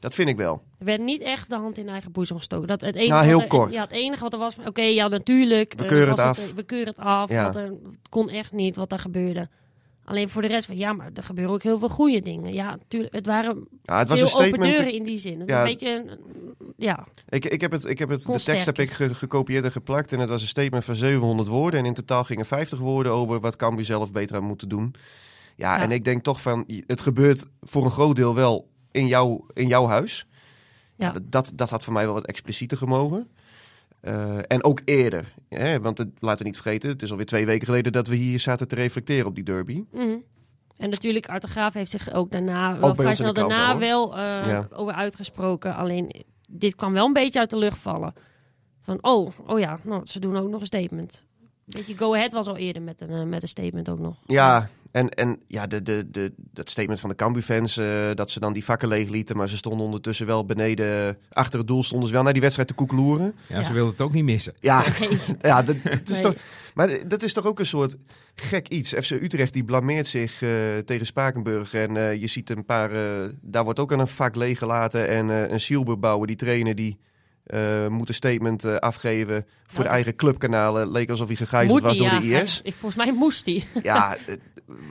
Dat 0.00 0.14
vind 0.14 0.28
ik 0.28 0.36
wel. 0.36 0.62
Er 0.78 0.84
werd 0.84 1.00
niet 1.00 1.22
echt 1.22 1.50
de 1.50 1.56
hand 1.56 1.78
in 1.78 1.88
eigen 1.88 2.12
boezem 2.12 2.36
gestoken. 2.36 2.68
Dat 2.68 2.80
het 2.80 2.94
enige 2.94 3.12
Nou, 3.12 3.24
heel 3.24 3.40
er- 3.40 3.46
kort. 3.46 3.74
Ja, 3.74 3.82
het 3.82 3.92
enige 3.92 4.22
wat 4.22 4.32
er 4.32 4.38
was 4.38 4.56
oké, 4.66 4.82
ja, 4.82 5.08
natuurlijk. 5.08 5.74
We 5.76 5.82
eh, 5.82 5.88
keuren 5.88 6.16
was 6.16 6.18
het 6.18 6.28
af. 6.28 6.48
eh, 6.50 6.54
we 6.54 6.62
keuren 6.62 6.88
het 6.88 7.04
af. 7.04 7.30
Ja. 7.30 7.42
want 7.42 7.56
er, 7.56 7.62
het 7.62 8.08
kon 8.10 8.28
echt 8.28 8.52
niet 8.52 8.76
wat 8.76 8.92
er 8.92 8.98
gebeurde. 8.98 9.48
Alleen 10.04 10.28
voor 10.28 10.42
de 10.42 10.48
rest 10.48 10.66
van, 10.66 10.76
ja, 10.76 10.92
maar 10.92 11.10
er 11.14 11.22
gebeuren 11.22 11.54
ook 11.54 11.62
heel 11.62 11.78
veel 11.78 11.88
goede 11.88 12.20
dingen. 12.20 12.52
Ja, 12.52 12.70
natuurlijk. 12.70 13.14
Het 13.14 13.26
waren 13.26 13.68
Ja, 13.82 13.98
het 13.98 14.08
was 14.08 14.16
veel 14.18 14.26
een 14.26 14.32
statement. 14.32 14.62
open 14.62 14.74
deuren 14.74 14.92
in 14.92 15.04
die 15.04 15.18
zin. 15.18 15.40
Het 15.40 15.48
Ja. 15.48 15.58
Een 15.58 15.64
beetje, 15.64 16.18
ja, 16.76 17.06
Ik, 17.28 17.44
ik 17.44 17.60
heb 17.60 17.72
het, 17.72 17.84
ik 17.84 17.98
heb 17.98 18.08
het, 18.08 18.24
de 18.24 18.40
tekst 18.42 18.66
heb 18.66 18.78
ik 18.78 18.90
ge- 18.90 19.14
gekopieerd 19.14 19.64
en 19.64 19.72
geplakt. 19.72 20.12
En 20.12 20.18
het 20.18 20.28
was 20.28 20.42
een 20.42 20.48
statement 20.48 20.84
van 20.84 20.94
700 20.94 21.48
woorden. 21.48 21.80
En 21.80 21.86
in 21.86 21.94
totaal 21.94 22.24
gingen 22.24 22.44
50 22.44 22.78
woorden 22.78 23.12
over 23.12 23.40
wat 23.40 23.56
Cambuur 23.56 23.84
zelf 23.84 24.12
beter 24.12 24.36
aan 24.36 24.44
moeten 24.44 24.68
doen. 24.68 24.94
Ja, 25.56 25.76
Ja. 25.76 25.82
en 25.82 25.90
ik 25.90 26.04
denk 26.04 26.22
toch 26.22 26.42
van, 26.42 26.64
het 26.86 27.00
gebeurt 27.00 27.44
voor 27.60 27.84
een 27.84 27.90
groot 27.90 28.16
deel 28.16 28.34
wel 28.34 28.68
in, 28.90 29.06
jou, 29.06 29.42
in 29.52 29.66
jouw 29.68 29.86
huis. 29.86 30.26
Ja. 30.96 31.14
Dat, 31.22 31.52
dat 31.54 31.70
had 31.70 31.84
voor 31.84 31.92
mij 31.92 32.04
wel 32.04 32.14
wat 32.14 32.26
explicieter 32.26 32.78
gemogen. 32.78 33.28
Eh, 34.02 34.38
en 34.46 34.64
ook 34.64 34.80
eerder. 34.84 35.34
Hè? 35.48 35.80
Want 35.80 35.98
het, 35.98 36.08
laten 36.18 36.38
we 36.38 36.44
niet 36.44 36.60
vergeten, 36.60 36.90
het 36.90 37.02
is 37.02 37.10
alweer 37.10 37.26
twee 37.26 37.46
weken 37.46 37.66
geleden 37.66 37.92
dat 37.92 38.06
we 38.06 38.14
hier 38.16 38.38
zaten 38.38 38.68
te 38.68 38.74
reflecteren 38.74 39.26
op 39.26 39.34
die 39.34 39.44
derby. 39.44 39.84
Mhm. 39.92 40.16
En 40.76 40.90
natuurlijk, 40.90 41.28
Art 41.28 41.42
de 41.42 41.48
Graaf 41.48 41.74
heeft 41.74 41.90
zich 41.90 42.12
ook 42.12 42.30
daarna, 42.30 42.78
wel 42.78 42.94
vrij 42.94 43.14
snel 43.14 43.32
daarna 43.32 43.70
hoor. 43.70 43.80
wel 43.80 44.12
eh, 44.16 44.18
Ja. 44.44 44.66
over 44.72 44.92
uitgesproken. 44.94 45.74
Alleen, 45.74 46.24
dit 46.48 46.74
kwam 46.74 46.92
wel 46.92 47.06
een 47.06 47.12
beetje 47.12 47.38
uit 47.38 47.50
de 47.50 47.56
lucht 47.58 47.78
vallen. 47.78 48.14
Van, 48.80 48.98
oh, 49.00 49.30
oh 49.46 49.58
ja, 49.58 49.78
nou, 49.84 50.00
ze 50.06 50.20
doen 50.20 50.36
ook 50.36 50.48
nog 50.48 50.60
een 50.60 50.66
statement. 50.66 51.24
Weet 51.64 51.86
je, 51.86 51.96
Go 51.96 52.14
Ahead 52.14 52.32
was 52.32 52.46
al 52.46 52.56
eerder 52.56 52.82
met 52.82 53.00
een, 53.00 53.10
eh, 53.10 53.22
met 53.24 53.42
een 53.42 53.48
statement 53.48 53.88
ook 53.88 53.98
nog. 53.98 54.16
Ja, 54.26 54.68
en, 54.92 55.08
en 55.08 55.40
ja, 55.46 55.66
de, 55.66 55.82
de, 55.82 56.10
de, 56.10 56.32
dat 56.36 56.70
statement 56.70 57.00
van 57.00 57.08
de 57.10 57.16
Cambuur-fans, 57.16 57.76
eh, 57.76 58.10
dat 58.14 58.30
ze 58.30 58.40
dan 58.40 58.52
die 58.52 58.64
vakken 58.64 58.88
leeg 58.88 59.08
lieten. 59.08 59.36
Maar 59.36 59.48
ze 59.48 59.56
stonden 59.56 59.84
ondertussen 59.86 60.26
wel 60.26 60.44
beneden, 60.44 61.18
achter 61.32 61.58
het 61.58 61.68
doel 61.68 61.82
stonden 61.82 62.08
ze 62.08 62.14
wel 62.14 62.22
naar 62.22 62.32
die 62.32 62.42
wedstrijd 62.42 62.68
te 62.68 62.74
koekeloeren. 62.74 63.34
ja, 63.48 63.62
ze 63.62 63.72
wilden 63.72 63.92
het 63.92 64.00
ook 64.00 64.12
niet 64.12 64.24
missen. 64.24 64.54
Ja, 64.60 64.84
Nee. 65.00 65.18
ja 65.42 65.62
dat, 65.62 65.76
dat 65.82 66.08
is 66.08 66.08
Nee. 66.08 66.22
toch, 66.22 66.34
maar 66.74 67.08
dat 67.08 67.22
is 67.22 67.32
toch 67.32 67.46
ook 67.46 67.58
een 67.58 67.66
soort 67.66 67.96
gek 68.34 68.68
iets. 68.68 68.90
FC 68.92 69.10
Utrecht 69.10 69.52
die 69.52 69.64
blameert 69.64 70.06
zich 70.06 70.42
eh, 70.42 70.50
tegen 70.84 71.06
Spakenburg. 71.06 71.74
En 71.74 71.96
eh, 71.96 72.20
je 72.20 72.26
ziet 72.26 72.50
een 72.50 72.64
paar, 72.64 72.92
eh, 72.92 73.28
daar 73.40 73.64
wordt 73.64 73.78
ook 73.78 73.92
aan 73.92 73.98
een 74.00 74.06
vak 74.06 74.36
leeggelaten. 74.36 75.08
En 75.08 75.30
eh, 75.30 75.50
een 75.50 75.60
Sielbouwer, 75.60 76.26
die 76.26 76.36
trainer, 76.36 76.74
die 76.74 76.98
eh, 77.42 77.86
moet 77.88 78.08
een 78.08 78.14
statement 78.14 78.64
eh, 78.64 78.76
afgeven 78.76 79.46
voor 79.66 79.74
Nou, 79.78 79.84
de 79.84 79.90
eigen 79.94 80.14
clubkanalen. 80.16 80.90
Leek 80.90 81.10
alsof 81.10 81.26
hij 81.26 81.36
gegijzeld 81.36 81.82
was 81.82 81.96
door 81.96 82.06
ja. 82.06 82.20
de 82.20 82.26
IS. 82.42 82.60
Ik, 82.64 82.74
volgens 82.80 83.04
mij 83.04 83.12
moest 83.12 83.46
hij. 83.46 83.64
Ja, 83.82 84.16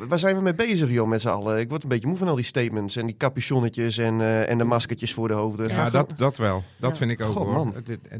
waar 0.07 0.19
zijn 0.19 0.35
we 0.35 0.41
mee 0.41 0.55
bezig, 0.55 0.89
joh, 0.91 1.07
met 1.07 1.21
z'n 1.21 1.27
allen? 1.27 1.59
Ik 1.59 1.69
word 1.69 1.83
een 1.83 1.89
beetje 1.89 2.07
moe 2.07 2.17
van 2.17 2.27
al 2.27 2.35
die 2.35 2.43
statements 2.43 2.95
en 2.95 3.05
die 3.05 3.17
capuchonnetjes 3.17 3.97
en, 3.97 4.21
eh, 4.21 4.49
en 4.49 4.57
de 4.57 4.63
maskertjes 4.63 5.13
voor 5.13 5.27
de 5.27 5.33
hoofden. 5.33 5.67
Ja, 5.69 5.89
dat, 5.89 6.13
dat 6.17 6.37
wel. 6.37 6.63
Dat 6.79 6.91
Ja. 6.91 6.95
vind 6.97 7.11
ik 7.11 7.21
ook 7.21 7.31
God, 7.31 7.45
hoor. 7.45 7.73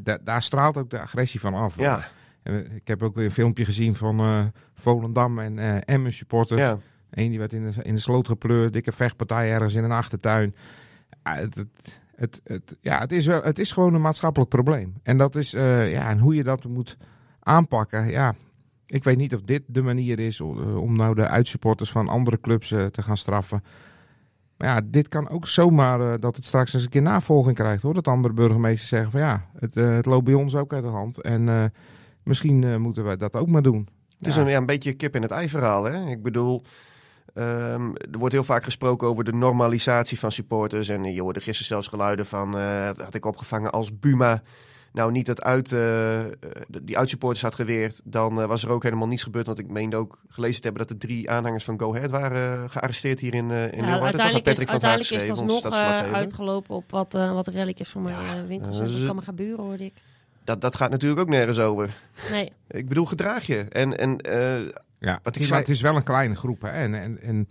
da- 0.03 0.17
daar 0.23 0.43
straalt 0.43 0.77
ook 0.77 0.89
de 0.89 0.99
agressie 0.99 1.39
van 1.39 1.53
af. 1.53 1.75
hoor. 1.75 1.83
Ja, 1.85 2.07
En 2.43 2.71
Ik 2.75 2.87
heb 2.87 3.03
ook 3.03 3.15
weer 3.15 3.25
een 3.25 3.31
filmpje 3.31 3.65
gezien 3.65 3.95
van 3.95 4.19
eh, 4.19 4.43
Volendam 4.73 5.39
en 5.39 5.59
eh 5.59 5.77
Emmen 5.95 6.13
supporters. 6.13 6.61
ja. 6.61 6.77
Eén 7.11 7.29
die 7.29 7.39
werd 7.39 7.53
in 7.53 7.71
de, 7.71 7.83
in 7.83 7.95
de 7.95 8.01
sloot 8.01 8.27
gepleurd, 8.27 8.73
dikke 8.73 8.91
vechtpartij 8.91 9.51
ergens 9.51 9.75
in 9.75 9.83
een 9.83 9.91
achtertuin. 9.91 10.55
Ja, 11.23 11.35
het, 11.35 11.55
het, 11.55 11.99
het, 12.15 12.41
het- 12.43 12.77
ja, 12.81 12.99
het, 12.99 13.11
is 13.11 13.25
wel, 13.25 13.41
het 13.43 13.59
is 13.59 13.71
gewoon 13.71 13.93
een 13.93 14.01
maatschappelijk 14.01 14.49
probleem. 14.49 14.93
En, 15.03 15.17
dat 15.17 15.35
is, 15.35 15.53
eh, 15.53 15.91
ja, 15.91 16.09
en 16.09 16.19
hoe 16.19 16.35
je 16.35 16.43
dat 16.43 16.63
moet 16.63 16.97
aanpakken, 17.39 18.07
ja, 18.09 18.35
ik 18.91 19.03
weet 19.03 19.17
niet 19.17 19.35
of 19.35 19.41
dit 19.41 19.63
de 19.67 19.81
manier 19.81 20.19
is 20.19 20.41
om, 20.41 20.59
eh, 20.59 20.81
om 20.81 20.95
nou 20.95 21.15
de 21.15 21.27
uitsupporters 21.27 21.91
van 21.91 22.07
andere 22.07 22.39
clubs 22.39 22.71
eh, 22.71 22.85
te 22.85 23.01
gaan 23.01 23.17
straffen. 23.17 23.63
Maar 24.57 24.67
ja, 24.67 24.81
dit 24.85 25.07
kan 25.07 25.29
ook 25.29 25.47
zomaar 25.47 26.01
eh, 26.01 26.19
dat 26.19 26.35
het 26.35 26.45
straks 26.45 26.73
eens 26.73 26.83
een 26.83 26.89
keer 26.89 27.01
navolging 27.01 27.55
krijgt 27.55 27.83
hoor. 27.83 27.93
Dat 27.93 28.07
andere 28.07 28.33
burgemeesters 28.33 28.89
zeggen 28.89 29.11
van 29.11 29.19
ja, 29.19 29.45
het, 29.59 29.75
het 29.75 30.05
loopt 30.05 30.25
bij 30.25 30.33
ons 30.33 30.55
ook 30.55 30.73
uit 30.73 30.83
de 30.83 30.89
hand. 30.89 31.21
En 31.21 31.73
misschien 32.23 32.81
moeten 32.81 33.07
we 33.07 33.17
dat 33.17 33.35
ook 33.35 33.47
maar 33.47 33.61
doen. 33.61 33.87
Het 34.17 34.27
is 34.27 34.35
een, 34.35 34.47
ja, 34.47 34.57
een 34.57 34.65
beetje 34.65 34.93
kip 34.93 35.15
in 35.15 35.21
het 35.21 35.31
ei 35.31 35.49
verhaal. 35.49 35.83
Hè? 35.83 36.09
Ik 36.09 36.23
bedoel, 36.23 36.63
ehm, 37.33 37.91
er 38.11 38.17
wordt 38.17 38.33
heel 38.33 38.43
vaak 38.43 38.63
gesproken 38.63 39.07
over 39.07 39.23
de 39.23 39.33
normalisatie 39.33 40.19
van 40.19 40.31
supporters. 40.31 40.89
En 40.89 41.03
je 41.03 41.21
hoorde 41.21 41.39
gisteren 41.39 41.67
zelfs 41.67 41.87
geluiden 41.87 42.25
van, 42.25 42.51
dat 42.51 42.97
had 42.97 43.15
ik 43.15 43.25
opgevangen 43.25 43.71
als 43.71 43.99
Buma 43.99 44.41
nou 44.91 45.11
niet 45.11 45.27
het 45.27 45.41
uit, 45.41 45.71
eh, 45.71 46.19
eh, 46.25 46.31
die 46.81 46.97
uitsupporters 46.97 47.41
had 47.41 47.55
geweerd, 47.55 48.01
dan 48.03 48.41
eh, 48.41 48.47
was 48.47 48.63
er 48.63 48.69
ook 48.69 48.83
helemaal 48.83 49.07
niets 49.07 49.23
gebeurd. 49.23 49.45
Want 49.45 49.59
ik 49.59 49.67
meende 49.67 49.95
ook 49.95 50.17
gelezen 50.27 50.61
te 50.61 50.67
hebben 50.67 50.87
dat 50.87 50.95
er 50.95 51.07
drie 51.07 51.29
aanhangers 51.29 51.63
van 51.63 51.79
Go 51.79 51.95
Ahead 51.95 52.11
waren 52.11 52.69
gearresteerd 52.69 53.19
hier 53.19 53.33
in, 53.33 53.51
eh 53.51 53.71
in 53.71 53.77
Ja, 53.77 53.85
Leeuwarden. 53.85 53.89
Toch 54.19 54.31
had 54.31 54.33
uiteindelijk 54.33 54.47
is, 54.47 54.55
van 54.63 54.71
uiteindelijk 54.71 55.11
is 55.11 55.27
dat 55.27 55.63
nog 56.03 56.13
uitgelopen 56.13 56.75
op 56.75 56.91
wat, 56.91 57.13
wat 57.13 57.47
relletjes 57.47 57.89
van 57.89 58.01
mijn 58.01 58.15
Ja, 58.15 58.45
winkels. 58.45 58.77
dat 58.77 58.87
is- 58.89 59.05
dat 59.05 59.15
me 59.15 59.21
gaan 59.21 59.35
buren, 59.35 59.63
hoorde 59.63 59.85
ik. 59.85 59.93
Dat, 60.43 60.61
dat 60.61 60.75
gaat 60.75 60.89
natuurlijk 60.89 61.21
ook 61.21 61.29
nergens 61.29 61.59
over. 61.59 61.97
Nee, 62.31 62.51
Ik 62.67 62.87
bedoel, 62.87 63.05
gedraag 63.05 63.45
je. 63.45 63.57
En, 63.69 63.97
en 63.97 64.17
eh, 64.17 64.59
Ja, 64.99 65.19
Wat 65.23 65.35
ik 65.35 65.43
zei- 65.43 65.59
het 65.59 65.69
is 65.69 65.81
wel 65.81 65.95
een 65.95 66.03
kleine 66.03 66.35
groep. 66.35 66.61
Hè? 66.61 66.69
En, 66.69 66.93
en, 66.95 67.21
en 67.21 67.47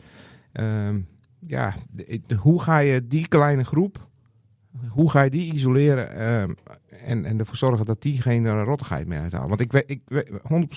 ehm, 0.53 0.99
ja, 1.47 1.75
de- 1.91 2.21
de- 2.27 2.35
hoe 2.35 2.63
ga 2.63 2.79
je 2.79 3.07
die 3.07 3.29
kleine 3.29 3.65
groep, 3.65 4.09
hoe 4.89 5.11
ga 5.11 5.23
je 5.23 5.31
die 5.31 5.53
isoleren 5.53 6.17
ehm, 6.17 6.53
en, 7.05 7.25
en 7.25 7.39
ervoor 7.39 7.57
zorgen 7.57 7.85
dat 7.87 8.03
die 8.03 8.23
geen 8.23 8.47
eh, 8.47 8.63
rottigheid 8.65 9.07
meer 9.07 9.21
uithalen? 9.21 9.49
Want 9.49 9.61
ik 9.61 9.73
weet, 9.73 9.85
ik 9.87 10.01
weet 10.05 10.31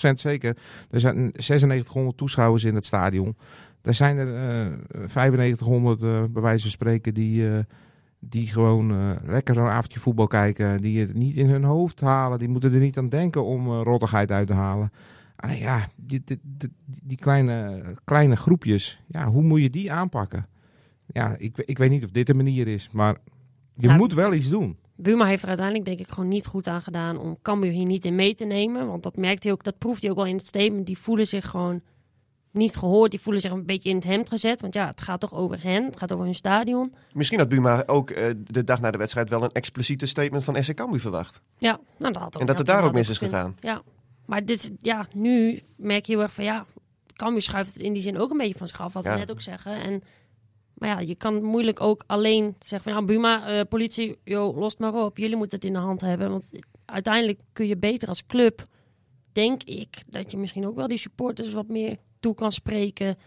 100% 0.10 0.12
zeker, 0.13 0.58
er 0.89 0.99
zijn 0.99 1.15
9600 1.15 2.17
toeschouwers 2.17 2.63
in 2.63 2.75
het 2.75 2.86
stadion. 2.86 3.36
Er 3.82 3.93
zijn 3.93 4.17
er 4.17 4.36
eh 4.36 5.08
9500 5.13 6.01
eh, 6.01 6.23
bij 6.29 6.41
wijze 6.41 6.62
van 6.62 6.71
spreken 6.71 7.13
die, 7.13 7.49
eh, 7.49 7.60
die 8.29 8.47
gewoon 8.47 8.91
eh, 8.91 9.12
lekker 9.25 9.58
een 9.58 9.67
avondje 9.67 9.99
voetbal 9.99 10.27
kijken. 10.27 10.82
Die 10.82 10.99
het 10.99 11.13
niet 11.13 11.36
in 11.36 11.49
hun 11.49 11.63
hoofd 11.63 12.01
halen. 12.01 12.39
Die 12.39 12.47
moeten 12.47 12.73
er 12.73 12.79
niet 12.79 12.97
aan 12.97 13.10
denken 13.10 13.45
om 13.45 13.67
eh, 13.67 13.82
rottigheid 13.84 14.32
uit 14.32 14.47
te 14.47 14.53
halen. 14.53 14.91
Ja, 15.58 15.88
die, 15.95 16.21
die, 16.25 16.39
die, 16.41 16.71
die 16.86 17.17
kleine, 17.17 17.82
kleine 18.03 18.36
groepjes, 18.36 19.01
ja, 19.08 19.27
hoe 19.27 19.43
moet 19.43 19.62
je 19.62 19.69
die 19.69 19.91
aanpakken? 19.91 20.47
Ja, 21.08 21.36
ik, 21.38 21.58
ik 21.58 21.77
weet 21.77 21.89
niet 21.89 22.03
of 22.03 22.12
dit 22.12 22.27
de 22.27 22.34
manier 22.34 22.67
is, 22.67 22.89
maar 22.91 23.17
je 23.75 23.88
Ja. 23.88 23.95
moet 23.95 24.13
wel 24.13 24.33
iets 24.33 24.49
doen. 24.49 24.77
Buma 24.95 25.25
heeft 25.25 25.41
er 25.41 25.47
uiteindelijk 25.47 25.86
denk 25.88 25.99
ik 25.99 26.07
gewoon 26.09 26.27
niet 26.29 26.45
goed 26.45 26.67
aan 26.67 26.81
gedaan 26.81 27.17
om 27.17 27.38
Cambuur 27.41 27.71
hier 27.71 27.86
niet 27.86 28.05
in 28.05 28.15
mee 28.15 28.33
te 28.36 28.45
nemen. 28.45 28.88
Want 28.88 29.03
dat 29.03 29.15
merkt 29.17 29.43
hij 29.43 29.51
ook, 29.51 29.63
dat 29.63 29.77
proeft 29.77 30.01
hij 30.01 30.12
ook 30.12 30.17
wel 30.17 30.25
in 30.25 30.36
het 30.36 30.45
statement. 30.45 30.86
Die 30.86 30.97
voelen 30.97 31.27
zich 31.27 31.49
gewoon 31.49 31.81
niet 32.51 32.75
gehoord. 32.75 33.12
Die 33.12 33.19
voelen 33.19 33.41
zich 33.41 33.51
een 33.51 33.65
beetje 33.65 33.89
in 33.89 33.95
het 33.95 34.03
hemd 34.05 34.29
gezet. 34.29 34.62
Want 34.62 34.73
ja, 34.73 34.88
het 34.88 35.01
gaat 35.01 35.19
toch 35.19 35.33
over 35.33 35.63
hen. 35.63 35.86
Het 35.86 35.97
gaat 35.97 36.12
over 36.13 36.25
hun 36.25 36.36
stadion. 36.36 36.93
Misschien 37.15 37.39
had 37.39 37.49
Buma 37.49 37.83
ook 37.86 38.09
eh, 38.09 38.25
de 38.38 38.63
dag 38.63 38.81
na 38.81 38.91
de 38.91 38.97
wedstrijd 38.97 39.29
wel 39.29 39.43
een 39.43 39.51
expliciete 39.51 40.05
statement 40.05 40.43
van 40.43 40.63
SC 40.63 40.73
Cambuur 40.73 40.99
verwacht. 40.99 41.41
Ja, 41.57 41.79
nou, 41.97 42.13
dat 42.13 42.21
had 42.21 42.36
ook, 42.36 42.41
En 42.41 42.47
dat 42.47 42.57
het 42.57 42.67
daar 42.67 42.83
ook 42.83 42.93
mis 42.93 43.09
is 43.09 43.17
gegaan. 43.17 43.55
Ja, 43.59 43.81
maar 44.25 44.45
dit, 44.45 44.71
ja, 44.79 45.07
nu 45.13 45.62
merk 45.75 46.05
je 46.05 46.13
heel 46.13 46.21
erg 46.21 46.33
van 46.33 46.43
ja, 46.43 46.65
Cambuur 47.13 47.41
schuift 47.41 47.73
het 47.73 47.83
in 47.83 47.93
die 47.93 48.01
zin 48.01 48.19
ook 48.19 48.31
een 48.31 48.38
beetje 48.38 48.57
van 48.57 48.67
zich 48.67 48.81
af. 48.81 48.93
Wat 48.93 49.03
Ja. 49.03 49.13
we 49.13 49.19
net 49.19 49.31
ook 49.31 49.41
zeggen. 49.41 49.75
En, 49.83 50.01
maar 50.73 50.89
ja, 50.89 50.99
je 50.99 51.15
kan 51.15 51.43
moeilijk 51.43 51.81
ook 51.81 52.03
alleen 52.07 52.55
zeggen 52.59 52.91
van 52.91 53.01
ja, 53.01 53.07
Buma, 53.07 53.47
eh, 53.47 53.62
politie, 53.69 54.17
joh, 54.23 54.57
lost 54.57 54.79
maar 54.79 54.93
op. 54.93 55.17
Jullie 55.17 55.36
moeten 55.36 55.57
het 55.57 55.67
in 55.67 55.73
de 55.73 55.79
hand 55.79 56.01
hebben. 56.01 56.29
Want 56.29 56.49
uiteindelijk 56.86 57.39
kun 57.53 57.67
je 57.67 57.77
beter 57.77 58.07
als 58.07 58.25
club, 58.25 58.65
denk 59.31 59.63
ik, 59.63 60.03
dat 60.07 60.31
je 60.31 60.38
misschien 60.38 60.67
ook 60.67 60.75
wel 60.75 60.88
die 60.88 60.97
supporters 60.97 61.53
wat 61.53 61.67
meer 61.67 61.97
toe 62.19 62.36
kan 62.36 62.51
spreken. 62.51 63.17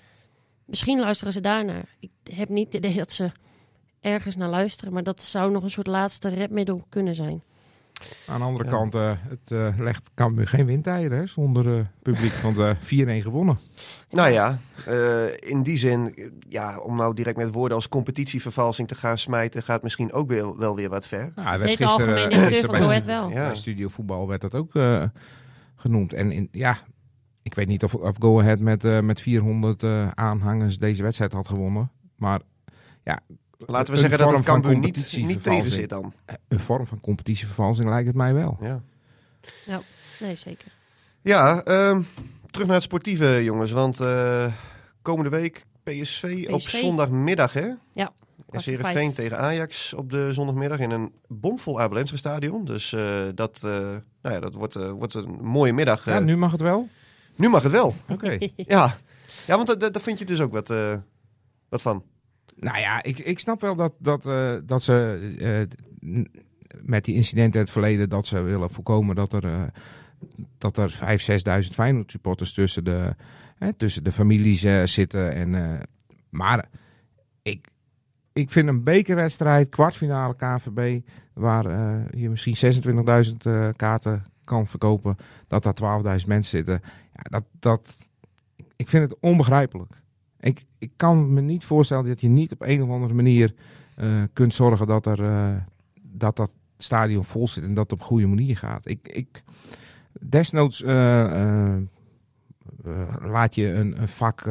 Misschien 0.65 1.01
luisteren 1.01 1.33
ze 1.33 1.41
daarnaar. 1.41 1.97
Ik 2.01 2.11
heb 2.35 2.49
niet 2.49 2.73
het 2.73 2.85
idee 2.85 2.97
dat 2.97 3.13
ze 3.13 3.31
ergens 4.01 4.37
naar 4.37 4.51
luisteren. 4.51 4.93
Maar 4.93 5.03
dat 5.03 5.23
zou 5.23 5.51
nog 5.51 5.63
een 5.63 5.71
soort 5.71 5.87
laatste 5.87 6.29
redmiddel 6.29 6.85
kunnen 6.89 7.15
zijn. 7.15 7.43
Aan 8.29 8.39
de 8.39 8.45
andere 8.45 8.65
Ja. 8.65 8.71
kant, 8.71 8.95
eh, 8.95 9.13
het 9.29 9.51
eh, 9.51 9.79
legt 9.79 10.11
Cambuur 10.15 10.49
geen 10.49 10.67
windeieren 10.67 11.19
hè, 11.19 11.27
zonder 11.27 11.79
eh, 11.79 11.85
publiek. 12.03 12.33
Want 12.33 12.59
eh 12.59 12.71
4-1 12.79 13.23
gewonnen. 13.23 13.59
Nou 14.11 14.31
ja, 14.31 14.59
eh, 14.87 15.51
in 15.51 15.63
die 15.63 15.77
zin, 15.77 16.15
ja, 16.49 16.79
om 16.79 16.97
nou 16.97 17.15
direct 17.15 17.37
met 17.37 17.53
woorden 17.53 17.77
als 17.77 17.89
competitievervalsing 17.89 18.89
te 18.89 18.95
gaan 18.95 19.19
smijten, 19.19 19.63
gaat 19.63 19.83
misschien 19.83 20.13
ook 20.13 20.29
weer, 20.29 20.57
wel 20.57 20.77
weer 20.77 20.89
wat 20.89 21.07
ver. 21.07 21.33
Nou, 21.35 21.77
algemene 21.85 22.29
directeur 22.29 22.61
van 22.61 22.71
bij, 22.71 22.81
Go 22.81 22.87
Ahead 22.89 23.05
wel. 23.05 23.29
Ja. 23.29 23.47
bij 23.47 23.57
Studio 23.57 23.89
Voetbal 23.89 24.29
werd 24.29 24.41
dat 24.41 24.55
ook 24.55 24.75
eh, 24.75 25.03
genoemd. 25.77 26.13
En 26.13 26.33
in, 26.33 26.49
ja, 26.53 26.79
ik 27.43 27.55
weet 27.55 27.67
niet 27.67 27.85
of, 27.85 27.95
of 27.95 28.17
Go 28.19 28.41
Ahead 28.41 28.59
met, 28.61 28.85
eh, 28.85 29.01
met 29.01 29.21
400 29.21 29.83
eh, 29.83 30.09
aanhangers 30.15 30.79
deze 30.79 31.03
wedstrijd 31.03 31.33
had 31.33 31.49
gewonnen. 31.49 31.91
Maar 32.17 32.41
Laten 33.67 33.95
we 33.95 34.01
zeggen 34.01 34.19
dat 34.19 34.33
het 34.33 34.45
Cambuur 34.45 34.79
niet, 34.79 35.17
niet 35.17 35.43
tegen 35.43 35.71
zit 35.71 35.89
dan. 35.89 36.13
een 36.49 36.61
vorm 36.61 36.87
van 36.87 37.01
competitievervalsing 37.01 37.89
lijkt 37.89 38.07
het 38.07 38.17
mij 38.17 38.35
wel. 38.35 38.59
Ja, 38.61 38.81
Nee, 40.21 40.35
zeker. 40.37 40.67
ja 41.23 41.63
ehm, 41.63 42.03
terug 42.51 42.67
naar 42.67 42.77
het 42.77 42.85
sportieve 42.85 43.45
jongens, 43.45 43.71
want 43.73 44.01
eh, 44.01 44.53
komende 45.03 45.31
week 45.31 45.65
PSV, 45.83 46.47
op 46.51 46.61
zondagmiddag 46.61 47.53
hè? 47.53 47.61
Ja, 47.61 47.77
En 47.97 48.13
kwart 48.47 48.65
voor 48.65 48.73
Heerenveen 48.73 49.13
tegen 49.13 49.39
Ajax 49.39 49.95
op 49.95 50.11
de 50.11 50.33
zondagmiddag 50.33 50.79
in 50.79 50.91
een 50.91 51.13
bomvol 51.29 51.81
Abelense 51.81 52.17
stadion. 52.17 52.65
Dus 52.65 52.93
eh, 52.93 53.21
dat, 53.35 53.57
eh, 53.65 53.71
nou 54.23 54.35
ja, 54.35 54.41
dat 54.41 54.55
wordt, 54.55 54.77
eh, 54.77 54.91
wordt 54.91 55.15
een 55.15 55.39
mooie 55.43 55.73
middag. 55.73 56.05
Ja, 56.05 56.17
eh. 56.19 56.25
nu 56.25 56.37
mag 56.37 56.53
het 56.53 56.61
wel. 56.61 56.89
Nu 57.37 57.49
mag 57.49 57.63
het 57.63 57.73
wel. 57.73 57.95
Oké. 58.09 58.39
Ja, 58.57 58.97
ja 59.47 59.57
want 59.57 59.81
daar 59.81 60.01
vind 60.01 60.19
je 60.19 60.25
dus 60.25 60.41
ook 60.41 60.53
wat, 60.53 60.71
eh, 60.71 60.97
wat 61.69 61.83
van. 61.83 62.03
Nou 62.57 62.79
ja, 62.79 63.03
ik, 63.03 63.19
ik 63.19 63.39
snap 63.39 63.61
wel 63.61 63.77
dat, 63.77 63.95
dat, 63.99 64.27
eh, 64.27 64.55
dat 64.65 64.83
ze 64.83 65.19
eh, 65.39 66.21
met 66.83 67.05
die 67.05 67.15
incidenten 67.15 67.55
in 67.55 67.61
het 67.61 67.71
verleden... 67.71 68.09
dat 68.09 68.27
ze 68.27 68.41
willen 68.41 68.71
voorkomen 68.71 69.15
dat 69.15 69.33
er, 69.33 69.45
eh, 69.45 69.63
dat 70.59 70.77
er 70.77 70.99
5.000, 71.63 71.65
6.000 71.65 71.75
Feyenoord 71.75 72.11
supporters 72.11 72.53
tussen 72.53 72.85
de, 72.85 73.15
tussen 73.77 74.05
de 74.05 74.13
families 74.13 74.61
zitten. 74.85 75.33
En, 75.33 75.81
maar 76.31 76.69
ik, 77.43 77.69
ik 78.33 78.51
vind 78.51 78.69
een 78.69 78.85
bekerwedstrijd, 78.85 79.69
kwartfinale 79.69 80.35
KVB... 80.37 81.01
waar 81.33 81.69
je 82.19 82.31
misschien 82.31 82.83
26.000 83.27 83.37
eh, 83.39 83.69
kaarten 83.77 84.23
kan 84.45 84.67
verkopen... 84.67 85.17
dat 85.47 85.63
daar 85.63 86.21
12.000 86.21 86.27
mensen 86.27 86.57
zitten. 86.57 86.81
Ja, 87.13 87.23
dat, 87.23 87.45
dat, 87.59 88.09
ik 88.77 88.89
vind 88.89 89.11
het 89.11 89.21
onbegrijpelijk. 89.21 89.93
Ik, 90.41 90.65
ik 90.79 90.91
kan 90.97 91.35
me 91.35 91.41
niet 91.41 91.65
voorstellen 91.65 92.05
dat 92.05 92.21
je 92.21 92.29
niet 92.29 92.53
op 92.53 92.63
een 92.63 92.83
of 92.83 92.91
andere 92.91 93.15
manier 93.15 93.55
eh, 93.97 94.23
kunt 94.33 94.55
zorgen 94.55 94.87
dat, 94.87 95.07
er, 95.07 95.25
eh, 95.25 95.57
dat 96.03 96.37
dat 96.37 96.55
stadion 96.77 97.25
vol 97.25 97.49
zit 97.49 97.65
en 97.65 97.75
dat 97.75 97.91
het 97.91 98.01
op 98.01 98.07
goede 98.07 98.27
manier 98.27 98.57
gaat. 98.57 98.89
Ik, 98.89 99.09
ik, 99.09 99.43
desnoods 100.21 100.83
eh, 100.83 101.77
laat 103.21 103.55
je 103.55 103.73
een, 103.73 104.01
een 104.01 104.09
vak 104.09 104.45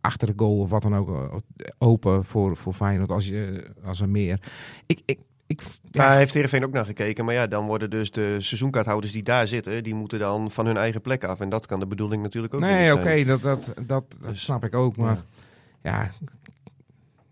achter 0.00 0.26
de 0.26 0.32
goal 0.36 0.58
of 0.58 0.70
wat 0.70 0.82
dan 0.82 0.96
ook 0.96 1.42
open 1.78 2.24
voor, 2.24 2.56
voor 2.56 2.72
Feyenoord 2.72 3.10
als, 3.10 3.28
je, 3.28 3.70
als 3.84 4.00
er 4.00 4.08
meer. 4.08 4.40
Ik, 4.86 5.02
ik, 5.04 5.18
ik, 5.46 5.62
Daar 5.90 6.16
heeft 6.16 6.34
Heerenveen 6.34 6.64
ook 6.64 6.72
naar 6.72 6.84
gekeken. 6.84 7.24
Maar 7.24 7.34
ja, 7.34 7.46
dan 7.46 7.66
worden 7.66 7.90
dus 7.90 8.10
de 8.10 8.36
seizoenkaarthouders 8.40 9.12
die 9.12 9.22
daar 9.22 9.46
zitten... 9.46 9.82
die 9.84 9.94
moeten 9.94 10.18
dan 10.18 10.50
van 10.50 10.66
hun 10.66 10.76
eigen 10.76 11.00
plek 11.00 11.24
af. 11.24 11.40
En 11.40 11.48
dat 11.48 11.66
kan 11.66 11.80
de 11.80 11.86
bedoeling 11.86 12.22
natuurlijk 12.22 12.54
ook 12.54 12.60
nee, 12.60 12.82
niet 12.82 12.92
oké, 12.92 13.02
zijn. 13.02 13.26
dat, 13.26 13.42
dat, 13.42 13.64
dat, 13.64 13.84
dat 13.86 14.30
Dus- 14.30 14.42
snap 14.42 14.64
ik 14.64 14.74
ook. 14.74 14.96
Maar 14.96 15.22
ja. 15.82 16.10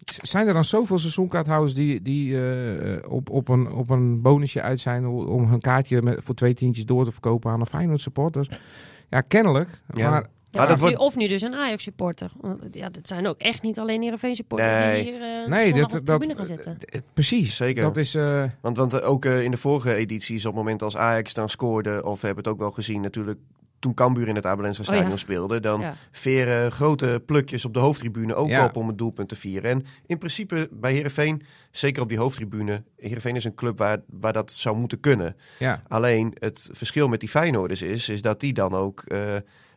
zijn 0.04 0.46
er 0.46 0.54
dan 0.54 0.64
zoveel 0.64 0.98
seizoenkaarthouders 0.98 1.74
die, 1.74 2.02
die 2.02 2.46
eh, 2.46 3.10
op, 3.12 3.30
op, 3.30 3.48
een, 3.48 3.72
op 3.72 3.90
een 3.90 4.20
bonusje 4.22 4.62
uit 4.62 4.80
zijn 4.80 5.06
om- 5.06 5.26
om 5.26 5.48
hun 5.48 5.60
kaartje 5.60 6.02
met, 6.02 6.18
voor 6.22 6.34
twee 6.34 6.54
tientjes 6.54 6.86
door 6.86 7.04
te 7.04 7.12
verkopen 7.12 7.50
aan 7.50 7.60
een 7.60 7.66
Feyenoord 7.66 8.00
supporter? 8.00 8.60
Ja, 9.08 9.20
kennelijk. 9.20 9.68
Ja. 9.94 10.10
Maar 10.10 10.26
Ja, 10.52 10.58
Maar 10.58 10.68
dat 10.68 10.76
of, 10.76 10.82
nu, 10.82 10.88
wordt- 10.96 11.02
of 11.04 11.16
nu 11.16 11.28
dus 11.28 11.42
een 11.42 11.54
Ajax 11.54 11.82
supporter. 11.82 12.30
Want, 12.40 12.62
Ja, 12.70 12.88
dat 12.90 13.08
zijn 13.08 13.26
ook 13.26 13.38
echt 13.38 13.62
niet 13.62 13.78
alleen 13.78 14.02
Heerenveen 14.02 14.36
supporters 14.36 14.70
Nee. 14.70 15.02
die 15.04 15.12
hier 15.12 15.22
eh 15.42 15.48
nee, 15.48 15.72
dat, 15.72 15.82
op 15.82 15.90
de 15.90 16.02
dat, 16.02 16.18
tribune 16.18 16.38
gaan 16.38 16.46
zitten. 16.46 16.76
eh, 16.78 17.00
precies. 17.14 17.56
Zeker. 17.56 17.82
Dat 17.82 17.96
is. 17.96 18.14
eh, 18.14 18.44
Want, 18.60 18.76
want 18.76 18.92
eh, 18.94 19.10
ook 19.10 19.24
eh, 19.24 19.42
in 19.42 19.50
de 19.50 19.56
vorige 19.56 19.94
edities, 19.94 20.44
op 20.46 20.52
het 20.54 20.62
moment 20.62 20.82
als 20.82 20.96
Ajax 20.96 21.34
dan 21.34 21.48
scoorde... 21.48 22.04
of 22.04 22.20
we 22.20 22.26
hebben 22.26 22.44
het 22.44 22.52
ook 22.52 22.58
wel 22.58 22.70
gezien 22.70 23.00
natuurlijk... 23.00 23.38
toen 23.78 23.94
Cambuur 23.94 24.28
in 24.28 24.34
het 24.34 24.46
Abelense 24.46 24.80
Oh, 24.80 24.86
stadion 24.86 25.10
ja. 25.10 25.16
speelde... 25.16 25.60
dan 25.60 25.80
Ja. 25.80 25.94
veren 26.10 26.72
grote 26.72 27.22
plukjes 27.26 27.64
op 27.64 27.74
de 27.74 27.80
hoofdtribune 27.80 28.34
ook 28.34 28.48
Ja. 28.48 28.64
op 28.64 28.76
om 28.76 28.88
het 28.88 28.98
doelpunt 28.98 29.28
te 29.28 29.36
vieren. 29.36 29.70
En 29.70 29.84
in 30.06 30.18
principe 30.18 30.68
bij 30.72 30.92
Heerenveen, 30.92 31.42
zeker 31.70 32.02
op 32.02 32.08
die 32.08 32.18
hoofdtribune... 32.18 32.82
Heerenveen 32.96 33.36
is 33.36 33.44
een 33.44 33.54
club 33.54 33.78
waar, 33.78 33.98
waar 34.06 34.32
dat 34.32 34.52
zou 34.52 34.76
moeten 34.76 35.00
kunnen. 35.00 35.36
ja. 35.58 35.82
Alleen 35.88 36.36
het 36.38 36.68
verschil 36.72 37.08
met 37.08 37.20
die 37.20 37.28
Feyenoorders 37.28 37.82
is, 37.82 38.08
is 38.08 38.22
dat 38.22 38.40
die 38.40 38.52
dan 38.52 38.74
ook 38.74 39.00
eh, 39.02 39.18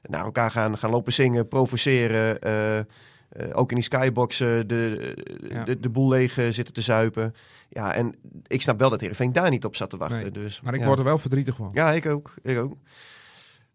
naar 0.07 0.23
elkaar 0.25 0.51
gaan, 0.51 0.77
gaan 0.77 0.89
lopen 0.89 1.13
zingen, 1.13 1.47
provoceren. 1.47 2.41
eh, 2.41 2.77
eh, 2.77 2.85
ook 3.53 3.69
in 3.69 3.75
die 3.75 3.83
skyboxen 3.85 4.67
de, 4.67 5.13
Ja. 5.49 5.63
de, 5.63 5.79
de 5.79 5.89
boel 5.89 6.09
leeg 6.09 6.37
eh, 6.37 6.45
zitten 6.49 6.73
te 6.73 6.81
zuipen. 6.81 7.35
Ja, 7.69 7.93
en 7.93 8.15
ik 8.47 8.61
snap 8.61 8.79
wel 8.79 8.89
dat 8.89 8.99
Heerenveen 8.99 9.31
daar 9.31 9.49
niet 9.49 9.65
op 9.65 9.75
zat 9.75 9.89
te 9.89 9.97
wachten. 9.97 10.21
Nee, 10.21 10.31
Dus, 10.31 10.61
Maar 10.61 10.73
ik 10.73 10.79
ja. 10.79 10.85
word 10.85 10.99
er 10.99 11.05
wel 11.05 11.17
verdrietig 11.17 11.55
van. 11.55 11.69
Ja, 11.73 11.91
ik 11.91 12.05
ook. 12.05 12.33
Ik 12.43 12.57
ook. 12.59 12.73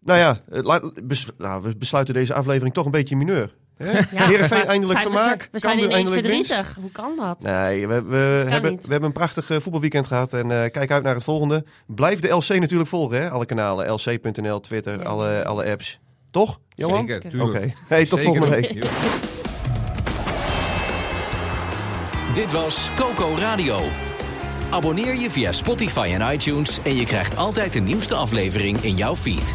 Nou 0.03 0.19
ja, 0.19 0.40
laat- 0.49 1.07
bes- 1.07 1.27
nou, 1.38 1.62
we 1.62 1.77
besluiten 1.77 2.14
deze 2.14 2.35
aflevering 2.35 2.75
toch 2.75 2.85
een 2.85 2.90
beetje 2.90 3.16
mineur. 3.16 3.55
Hè? 3.77 3.93
Ja. 4.16 4.27
Heerenveen 4.27 4.66
eindelijk 4.66 4.99
Zijn 5.01 5.12
we- 5.12 5.19
vermaak. 5.19 5.49
We 5.53 5.59
zijn 5.59 5.79
ineens 5.79 6.09
winst. 6.09 6.12
verdrietig. 6.12 6.77
Hoe 6.81 6.90
kan 6.90 7.16
dat? 7.16 7.43
Nee, 7.43 7.87
we, 7.88 8.03
we, 8.03 8.16
hebben, 8.49 8.71
niet. 8.71 8.85
we 8.87 8.90
hebben 8.90 9.09
een 9.09 9.14
prachtig 9.14 9.45
voetbalweekend 9.47 10.07
gehad. 10.07 10.33
En 10.33 10.51
eh, 10.51 10.71
kijk 10.71 10.90
uit 10.90 11.03
naar 11.03 11.14
het 11.14 11.25
volgende. 11.25 11.64
Blijf 11.87 12.21
de 12.21 12.29
LC 12.29 12.49
natuurlijk 12.49 12.88
volgen, 12.88 13.23
hè? 13.23 13.31
Alle 13.31 13.45
kanalen. 13.47 13.93
LC.nl, 13.93 14.61
Twitter, 14.61 14.99
Ja. 14.99 15.05
alle, 15.05 15.45
alle 15.45 15.71
apps. 15.71 16.01
Toch, 16.31 16.61
Johan? 16.69 17.07
Zeker, 17.07 17.43
Oké. 17.43 17.75
Hey, 17.88 18.07
tot 18.07 18.19
Zeker 18.19 18.35
volgende 18.35 18.61
week. 18.61 18.73
Dit 22.35 22.53
was 22.53 22.90
Coco 22.97 23.35
Radio. 23.38 23.81
Abonneer 24.71 25.14
je 25.14 25.31
via 25.31 25.53
Spotify 25.53 26.16
en 26.19 26.33
iTunes 26.33 26.83
en 26.83 26.97
je 26.97 27.05
krijgt 27.05 27.37
altijd 27.37 27.73
de 27.73 27.81
nieuwste 27.81 28.14
aflevering 28.14 28.79
in 28.79 28.97
jouw 28.97 29.16
feed. 29.16 29.55